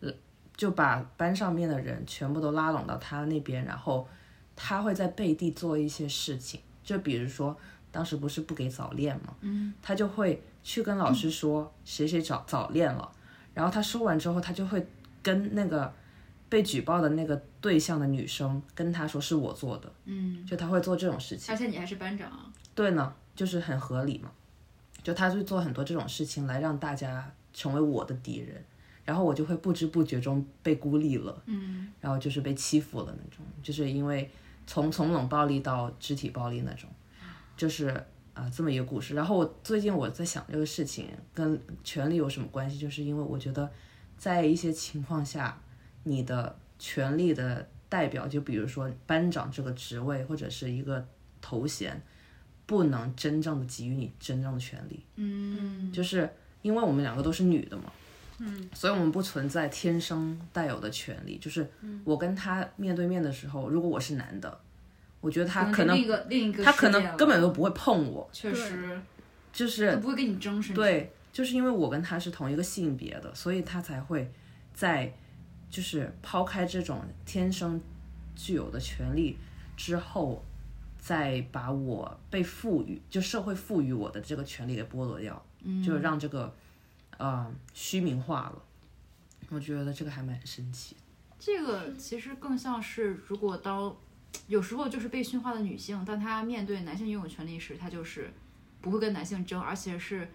[0.00, 0.12] 呃
[0.56, 4.06] 就把班上面的人全部都拉拢到他那边，然后
[4.54, 7.56] 他会在背地做一些事情，就比如说
[7.90, 13.10] 当时不是不给早恋嘛，嗯，他就会去跟老师说谁谁早早恋了，
[13.54, 14.86] 然后他说完之后，他就会
[15.22, 15.92] 跟那个。
[16.52, 21.54] 被举报的那个对象的女生跟他说是我做的，嗯，就他会做这种事情。
[21.54, 22.30] 而且你还是班长，
[22.74, 24.30] 对呢，就是很合理嘛。
[25.02, 28.62] 就他会做很多这种事情来让大家成为我的敌人，
[29.02, 34.30] 然后我就会不知不觉中被孤立了，嗯，然后就是被欺负了那种，就是因为
[34.66, 36.86] 从从冷暴力到肢体暴力那种，
[37.56, 39.14] 就是啊、这么一个故事。
[39.14, 43.70] 然后我最近我在想这个事情跟权力有什么关系，就是因为我觉得
[44.16, 45.60] 在一些情况下，
[46.04, 51.06] 你的权力的代表，就比如说班长这个职位或者是一个
[51.40, 52.00] 头衔，
[52.64, 55.04] 不能真正的给予你真正的权利。
[55.16, 56.28] 嗯，就是
[56.62, 57.92] 因为我们两个都是女的嘛，
[58.38, 61.36] 嗯，所以我们不存在天生带有的权利。
[61.38, 61.70] 就是
[62.04, 64.58] 我跟他面对面的时候，如果我是男的，
[65.22, 69.00] 我觉得他可能另一个另一个他可能根本都不会碰我，确实
[69.52, 74.30] 就是他不会跟你争，什么对，就是因为我跟他是同一个性别的，所以他才会
[74.74, 75.10] 在
[75.70, 77.80] 就是抛开这种天生
[78.36, 79.38] 具有的权利
[79.76, 80.44] 之后，
[80.98, 86.52] 再把我被赋予就社会赋予我的这个权利给剥夺掉，嗯就让这个
[87.16, 88.62] 呃虚名化了。
[89.50, 90.96] 我觉得这个还蛮神奇。
[91.38, 93.94] 这个其实更像是，如果当
[94.46, 98.32] 有时候就是被驯化的女性，当她面对男性拥有权利时，她就是
[98.80, 100.28] 不会跟男性争，而且是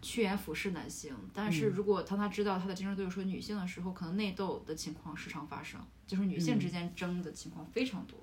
[0.00, 1.14] 趋炎附势男性。
[1.32, 8.18] 但是如果当她知道她的竞争对手是女性的时候，可能内斗的情况时常发生，就是女性之间争的情况非常多。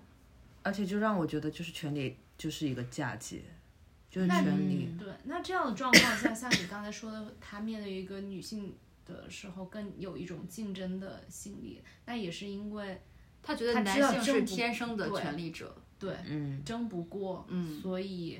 [0.61, 3.41] 而且就让我觉得，就是权力就是一个嫁接，
[4.09, 4.89] 就是权利。
[4.99, 8.75] 对，那这样的状况下，像你刚才说的，她面对一个女性
[9.05, 13.01] 的时候，更有一种竞争的心理，那也是因为
[13.41, 18.39] 她觉得男性是天生的权利者，对嗯，争不过，嗯所以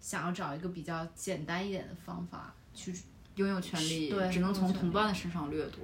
[0.00, 2.94] 想要找一个比较简单一点的方法去，
[3.36, 5.80] 拥有权利对只能从同伴的身上掠夺。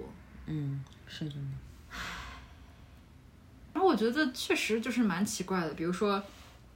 [0.46, 1.50] 嗯，是的呢。
[3.72, 6.22] 然后我觉得确实就是蛮奇怪的，比如说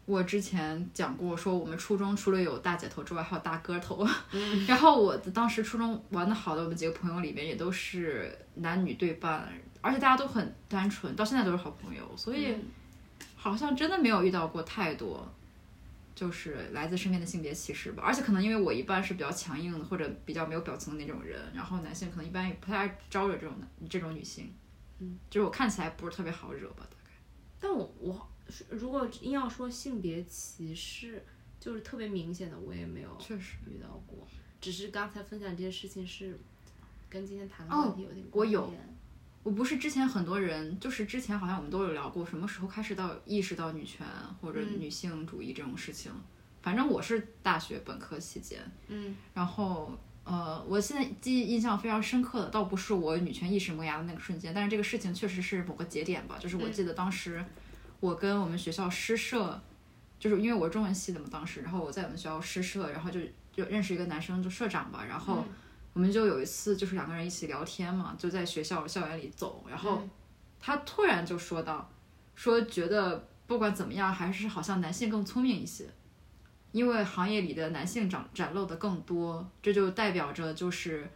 [0.04, 4.06] 我之前讲过，说我们初中除了有大姐头之外，还有大哥头。
[4.68, 9.48] 然后我当时初中玩的好的，我们几个朋友里面也都是男女对半，
[9.80, 12.54] 而且大家都很单纯，到现在都是好朋友，所以
[13.36, 15.26] 好像真的没有遇到过太多。
[16.12, 24.52] 就是来自身边的性别歧视吧，而且可能因为我一般是比较强硬的，或者比较没有表情的那种人，然后男性可能一般也不太爱招惹这种男这种女性，
[24.98, 27.10] 嗯，就是我看起来不是特别好惹吧，大概。
[27.58, 28.28] 但我我
[28.68, 31.24] 如果硬要说性别歧视，
[31.58, 34.28] 就是特别明显的，我也没有确实遇到过。
[34.60, 36.38] 只是刚才分享这件事情是
[37.08, 38.70] 跟今天谈的哦问题有点我有
[39.42, 44.06] 我不是之前很多人，就是之前好像我们都有聊过，什么时候开始到意识到女权
[44.40, 46.12] 或者嗯女性主义这种事情。
[46.60, 56.36] 反正我是大学本科期间，嗯然后呃，我现在记忆印象非常深刻的，倒不是我女权意识萌芽的那个瞬间，但是这个事情确实是某个节点吧。
[56.38, 57.42] 就是我记得当时
[57.98, 59.58] 我跟我们学校诗社，
[60.18, 63.18] 就是因为我是中文系的嘛，当时，然后我在我们学校诗社，然后就
[63.50, 65.42] 就认识一个男生，就社长吧，然后。
[65.92, 70.02] 我们就有一次就是两个人一起聊天嘛，就在学校校园里走，然后
[70.60, 71.90] 他突然就说到，
[72.34, 75.86] 说觉得不管怎么样，还是好像男性更聪明一些，
[76.72, 81.10] 因为行业里的男性展展露的更多，这就代表着就是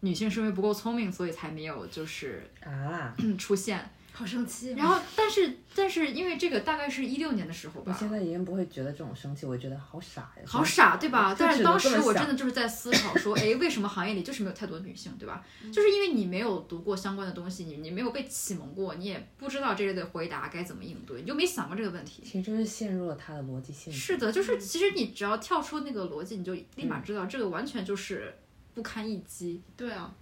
[0.00, 3.90] 女性是因为不够聪明，所以才没有就是啊， 出现。
[4.12, 4.72] 好生气。
[4.72, 11.34] 然后，但是但是因为这个大概是一六年的时候吧，我现在已经不会觉得这种生气，我觉得好傻呀，好傻，对吧？
[11.36, 15.44] 但是当时我真的的就是在思考说， 哎，为什么行业里就是没有太多女性，对吧？
[15.72, 22.22] 就是因为你没有读过相关的东西，你你没有被启蒙过，你也不知道这类的回答该怎么应对，你就没想过这个问题。
[22.24, 23.94] 其实就是陷入了他的逻辑陷阱。
[23.94, 28.34] 是的，就是其实你只要跳出那个逻辑，你就立马知道这个完全就是
[28.74, 29.62] 不堪一击。
[29.76, 30.14] 对啊，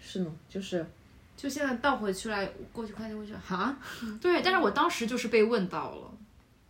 [0.00, 0.86] 是呢，就是
[1.36, 3.76] 就现在倒回去来，过去看就会觉得哈，
[4.20, 6.10] 对，但是我当时就是被问到了，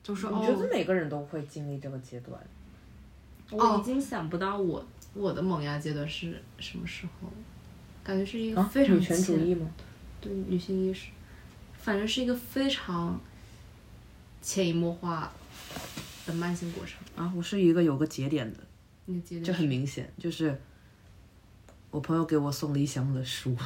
[0.02, 2.38] 就说我觉得哦，每个人都会经历这个阶段。
[3.50, 7.32] 我已经想不到我我的萌芽阶段是什么时候，
[8.02, 9.70] 感觉是一个啊，非常女权主义吗？
[10.20, 11.10] 对女性意识，
[11.78, 13.20] 反正是一个非常
[14.42, 15.32] 潜移默化
[16.26, 16.98] 的慢性过程。
[17.14, 18.58] 啊，我是一个有个节点的，
[19.06, 20.60] 这那个节点就很明显，就是
[21.92, 23.56] 我朋友给我送了一箱子书，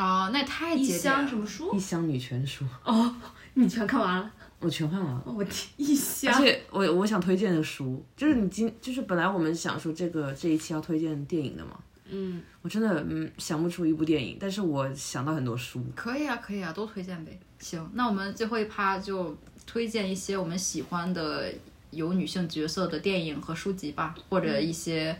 [0.00, 1.78] 啊，那也太一箱什么书一？
[1.78, 3.14] 箱女权书，哦，
[3.52, 4.32] 你全看完了？
[4.58, 5.22] 我全看完了。
[5.26, 11.78] 哦我天，一箱而且我我想推荐的书，就是你今就是本来我们想说这个这一期要推荐电影的嘛，
[12.08, 15.84] 嗯，我真的嗯想不出一部电影，但是我想到很多书。
[15.94, 17.38] 可以啊，可以啊，都推荐呗。
[17.58, 19.36] 行，那我们最后一趴就
[19.66, 21.52] 推荐一些我们喜欢的
[21.90, 25.18] 有女性角色的电影和书籍吧，或者一些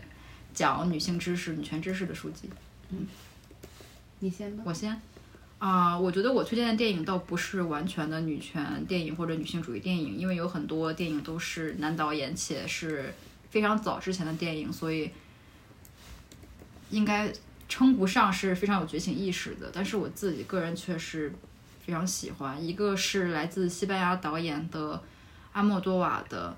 [0.53, 2.49] 讲女性知识、女权知识的书籍。
[4.21, 4.63] 你先吧。
[4.65, 4.99] 我先
[5.59, 13.13] 啊、我觉得我推荐的电影倒不是完全的女权电影或者女性主义电影，因为有很多电影都是男导演，且是
[13.51, 15.11] 非常早之前的电影，所以
[16.89, 17.31] 应该
[17.69, 19.69] 称不上是非常有觉醒意识的。
[19.71, 21.31] 但是我自己个人却是
[21.85, 24.99] 非常喜欢，一个是来自西班牙导演的
[25.51, 26.57] 阿莫多瓦的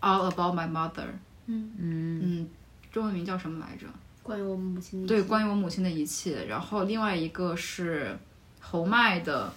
[0.06, 1.04] 《All About My Mother》，
[1.46, 2.48] 嗯嗯，
[2.92, 3.86] 中文名叫什么来着？
[4.22, 6.44] 关于我母亲的对，一切关于我母亲的一切。
[6.46, 8.16] 然后另外一个是
[8.60, 9.52] 侯麦的，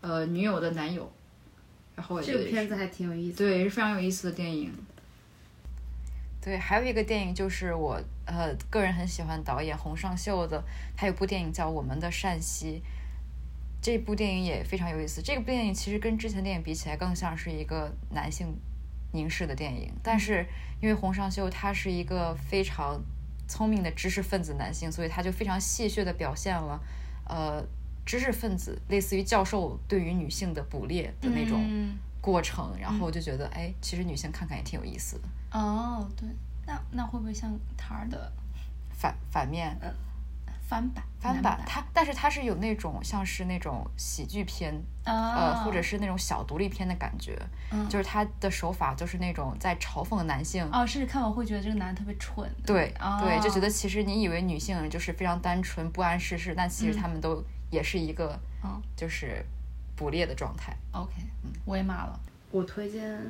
[0.00, 1.10] 呃，女友的男友。
[1.94, 3.50] 然后这个片子还挺有意思的。
[3.50, 4.72] 对，是非常有意思的电影。
[6.40, 10.62] 对，还有一个电影就是我呃个人很喜欢导演洪尚秀的，
[10.96, 12.80] 他有部电影叫《我们的善熙》，
[13.80, 15.22] 这部电影也非常有意思。
[15.22, 18.56] 这部电影其实跟之前电影比起来，更像是一个男性
[19.12, 20.44] 凝视的电影，但是
[20.80, 23.00] 因为洪尚秀他是一个非常
[23.52, 26.80] 聪明的知识分子男性，所以他就非常戏谑的表现了
[27.28, 27.62] 呃
[28.06, 31.98] 知识分子类似于教授对于女性的捕猎的那种嗯。
[32.22, 35.58] 过程，然后我就觉得哎，其实女性看看也挺有意思的。
[35.58, 36.28] 哦，对，
[36.64, 38.32] 那那会不会像塔尔的
[38.92, 39.76] 反反面
[40.72, 41.04] 翻版？
[41.20, 47.38] 翻版，它但是它是有那种像是那种喜剧片，啊，呃，或者是那种小独立片的感觉，
[47.70, 50.66] 嗯就是它的手法就是那种在嘲讽男性。
[50.72, 52.50] 哦，是看完会觉得这个男的特别蠢。
[52.64, 59.44] 对、哦对，就觉得其实你以为女性就是非常单纯、不谙世事，但其实他们都也是一个嗯就是
[59.94, 60.74] 捕猎的状态。
[60.92, 61.12] OK，
[61.66, 62.18] 我也骂了。
[62.50, 63.22] 我推荐，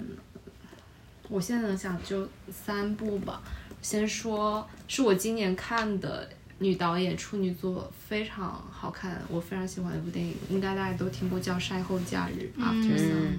[1.29, 3.43] 我现在能想就三部吧。
[3.83, 6.29] 先说是我今年看的
[6.59, 13.39] 女导演处女作，非常好看，我非常喜欢的一部电影，应该大家都听过叫《晒后假日》After Sun，、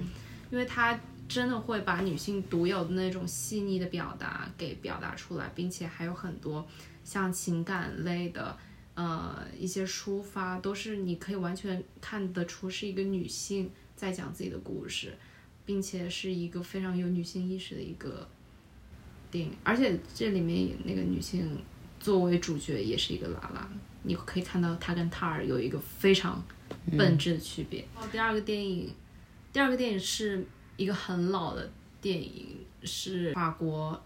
[0.50, 0.98] 因为它
[1.28, 6.66] 真的会把女性独有的那种细腻的表达给表达出来，并且还有很多
[7.02, 8.56] 像情感类的。
[8.96, 15.12] 呃，一些抒发都是你可以完全看得出是一个女性在讲自己的故事，
[15.66, 18.28] 并且是一个非常有女性意识的一个
[19.32, 21.58] 电影，而且这里面那个女性
[22.04, 23.66] 作为主角也是一个拉拉，
[24.02, 26.44] 你可以看到他跟塔尔有一个非常
[26.98, 27.82] 本质的区别。
[27.94, 28.94] 然后第二个电影，
[29.54, 30.46] 第二个电影是
[30.76, 31.70] 一个很老的
[32.02, 33.98] 电影，是法国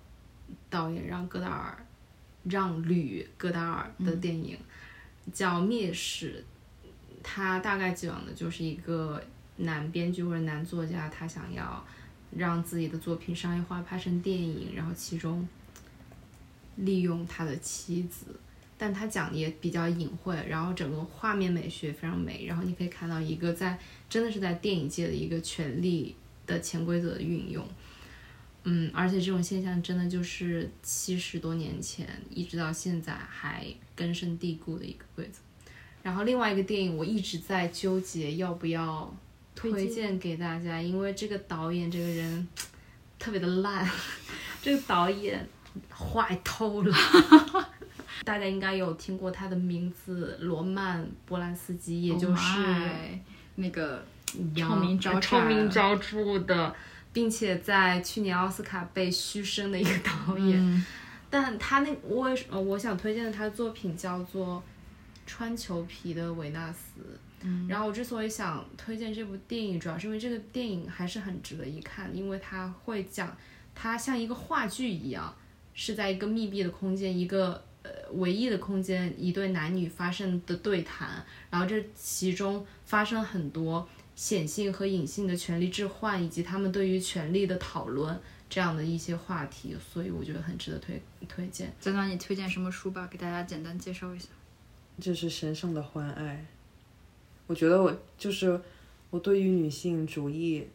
[0.70, 1.84] 导演让戈达尔
[2.44, 4.56] 让吕戈达尔的电影，
[5.32, 6.34] 叫《蔑视》。
[7.20, 9.20] 他大概讲的就是一个
[9.56, 11.84] 男编剧或者男作家，他想要
[12.30, 15.46] 让自己的作品商业化，拍成电影，然后其中
[16.78, 18.26] 利用他的妻子，
[18.76, 26.14] 但他讲的也比较隐晦，然后整个画面美学非常美，然后你可以看到一个在真的是在电影界的一个权力
[26.46, 27.66] 的潜规则的运用。
[28.64, 35.40] 嗯，而且这种现象真的就是七十多年前一直到现在还根深蒂固的一个规则。
[36.02, 39.14] 然后另外一个电影，我一直在纠结要不要
[39.54, 42.46] 推荐给大家，因为这个导演这个人
[43.18, 43.88] 特别的烂，
[44.62, 45.46] 这个导演
[45.94, 46.94] 坏透了。
[48.24, 52.76] 大家应该有听过他的名字，罗曼·波兰斯基，也就是 Oh
[53.56, 54.04] 那个
[54.54, 56.74] 臭名昭臭著名昭著的，
[57.12, 60.58] 并且在去年奥斯卡被嘘声的一个导演。
[60.60, 60.84] 嗯
[61.30, 64.56] 但他那我呃我想推荐的他的作品叫做
[65.30, 67.02] 《穿裘皮的维纳斯》，
[67.68, 73.36] 然后我之所以想推荐这部电影，主要是因为这个电影还是很值得一看，因为它会讲，
[73.74, 75.36] 它像一个话剧一样，
[75.80, 88.20] 是在一个密闭的空间，一个呃唯一的空间，一对男女发生的对谈，然后这其中发生很多显性和隐性的权力置换，以及他们对于权力的讨论
[88.50, 91.72] 这样的一些话题，所以我觉得很值得推推荐。
[91.80, 93.06] 江江，你推荐什么书吧？
[93.08, 94.26] 给大家简单介绍一下。
[95.00, 96.44] 这是神圣的欢爱。
[97.46, 98.60] 我觉得我就是
[99.10, 100.66] 我对于女性主义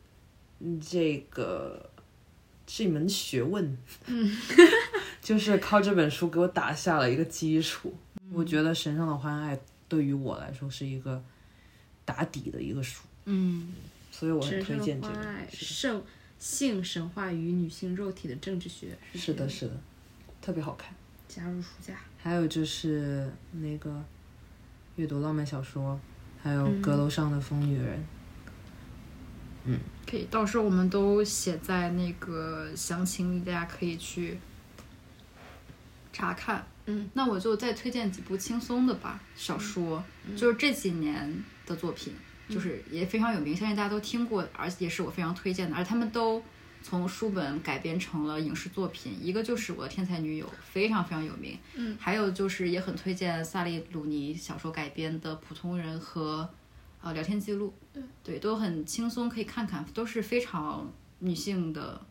[0.61, 1.89] 嗯这个
[2.65, 4.37] 是一门学问，嗯，
[5.23, 7.95] 就是靠这本书给我打下了一个基础。
[8.31, 9.57] 我觉得神圣的欢爱
[9.87, 11.23] 对于我来说是一个
[12.03, 13.73] 打底的一个书，嗯，
[14.11, 15.15] 所以我很推荐这个
[15.51, 16.03] 圣
[16.39, 18.97] 性神话与女性肉体的政治学。
[19.13, 19.73] 是的，是的，
[20.41, 20.93] 特别好看。
[21.27, 21.95] 加入书架。
[22.17, 24.03] 还有就是那个
[24.95, 25.99] 阅读浪漫小说，
[26.41, 28.05] 还有阁楼上的疯女人。
[29.65, 34.37] 嗯可以，到时候我们都写在那个详情里，大家可以去
[36.13, 36.65] 查看。
[36.85, 40.03] 嗯，那我就再推荐几部轻松的吧，小说，
[40.37, 42.13] 就是这几年的作品，
[42.49, 46.43] 就是也非常有名，相信大家都听过，而且也是我非常推荐的，而他们都
[46.81, 49.17] 从书本改编成了影视作品。
[49.21, 56.49] 一个就是《我的天才女友》，非常非常有名，嗯，还有就是也很推荐萨利鲁尼小说改编的《普通人》和
[57.01, 57.73] 呃聊天记录，
[58.21, 62.01] 对，都很轻松，可以看看，都是非常女性的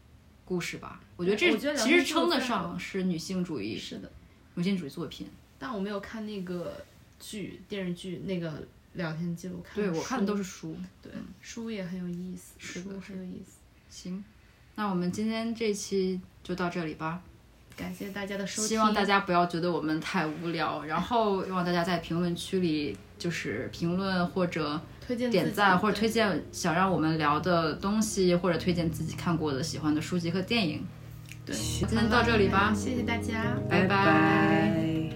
[0.45, 1.01] 故事吧。
[1.16, 4.11] 我觉得这其实称得上是女性主义，是的，
[4.55, 5.28] 女性主义作品。
[5.59, 6.84] 但我没有看那个
[7.20, 8.53] 剧电视剧那个
[8.95, 10.76] 聊天记录，看对我看的都是书。
[11.01, 13.59] 对书也很有意思，是书很有意思。
[13.88, 14.24] 行，
[14.74, 17.22] 那我们今天这期就到这里吧。
[17.74, 30.86] 感谢大家的收听，希望大家不要觉得我们太无聊，然后希望大家在评论区里就是评论或者推荐点赞或者推荐想让我们聊的东西，或者推荐自己看过的喜欢的书籍和电影。
[31.44, 35.11] 对，今天到这里吧，谢谢大家，拜拜拜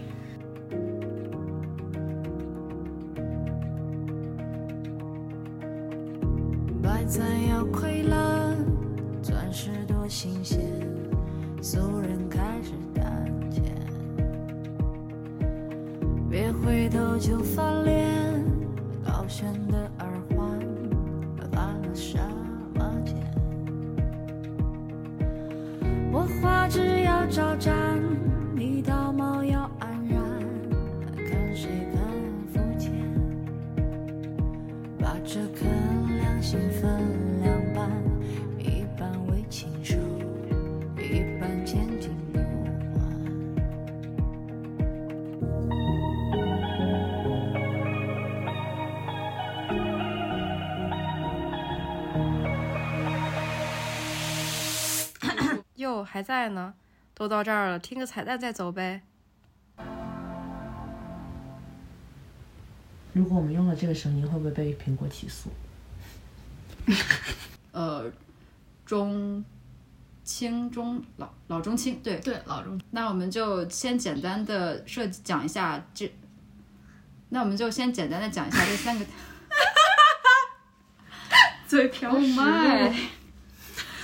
[6.82, 8.56] 白菜要溃烂，
[9.22, 10.60] 钻石多新鲜，
[11.62, 13.62] 俗人开始胆怯。
[16.28, 18.44] 别回头就翻脸，
[19.26, 20.60] 高悬的耳环，
[21.50, 22.16] 发了什
[22.76, 23.16] 么贱？
[26.12, 27.74] 我花枝要招展，
[28.54, 30.22] 你道貌要安然，
[31.28, 32.00] 看谁更
[32.52, 32.92] 肤浅。
[34.96, 35.66] 把这颗
[36.20, 36.88] 良心分
[56.06, 56.72] 还在呢，
[57.12, 59.02] 都到这儿了，听个彩蛋再走呗。
[63.12, 65.50] 如果我们用了这个声音，会不会被苹果起诉？
[67.72, 68.10] 呃，
[68.84, 69.44] 中
[70.22, 72.20] 青中老老中青，对。
[72.20, 76.14] 对老中，那我们就先简单的设计讲一下这，
[77.30, 79.04] 那我们就先简单的讲一下这三个。
[81.66, 82.94] 嘴瓢 Oh my！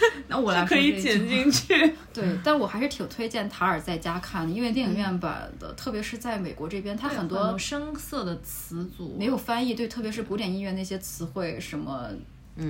[0.29, 1.75] 那我来说可以剪进去。
[2.13, 9.17] 对，但我还是挺推荐塔尔在家看的，因为电影院版的，特别是在美国这边，它它很很多多生涩的词组。
[9.19, 12.09] 没有翻译，对，特别是古典音乐那些词汇，什么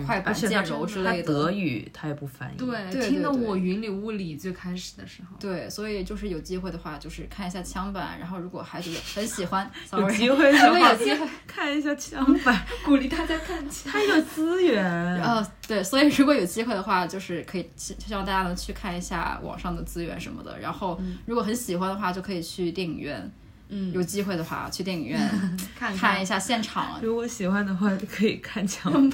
[0.07, 1.33] 快板而且它渐柔之类的。
[1.33, 2.57] 德语他也不翻译。
[2.57, 4.37] 对，对听得我云里雾里。
[4.37, 13.93] 最开始的时候，对，所以就是有机会的话，就是看一下枪版，然后如果孩子也很喜欢 有机会的话有机会， 看一下枪版，鼓励大家看起来。
[13.93, 14.83] 它有资源。
[15.23, 20.59] 呃，对，所以如果有机会的话，就是可以希希望大家能去看一下网上的资源什么的。
[20.59, 23.31] 然后，如果很喜欢的话，就可以去电影院。
[23.75, 25.19] 嗯，有机会的话，去电影院
[25.79, 26.23] 看看。
[26.23, 27.01] 一下现场。
[27.03, 29.09] 如果喜欢的话，就可以看枪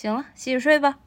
[0.00, 0.98] 行了，洗洗睡吧。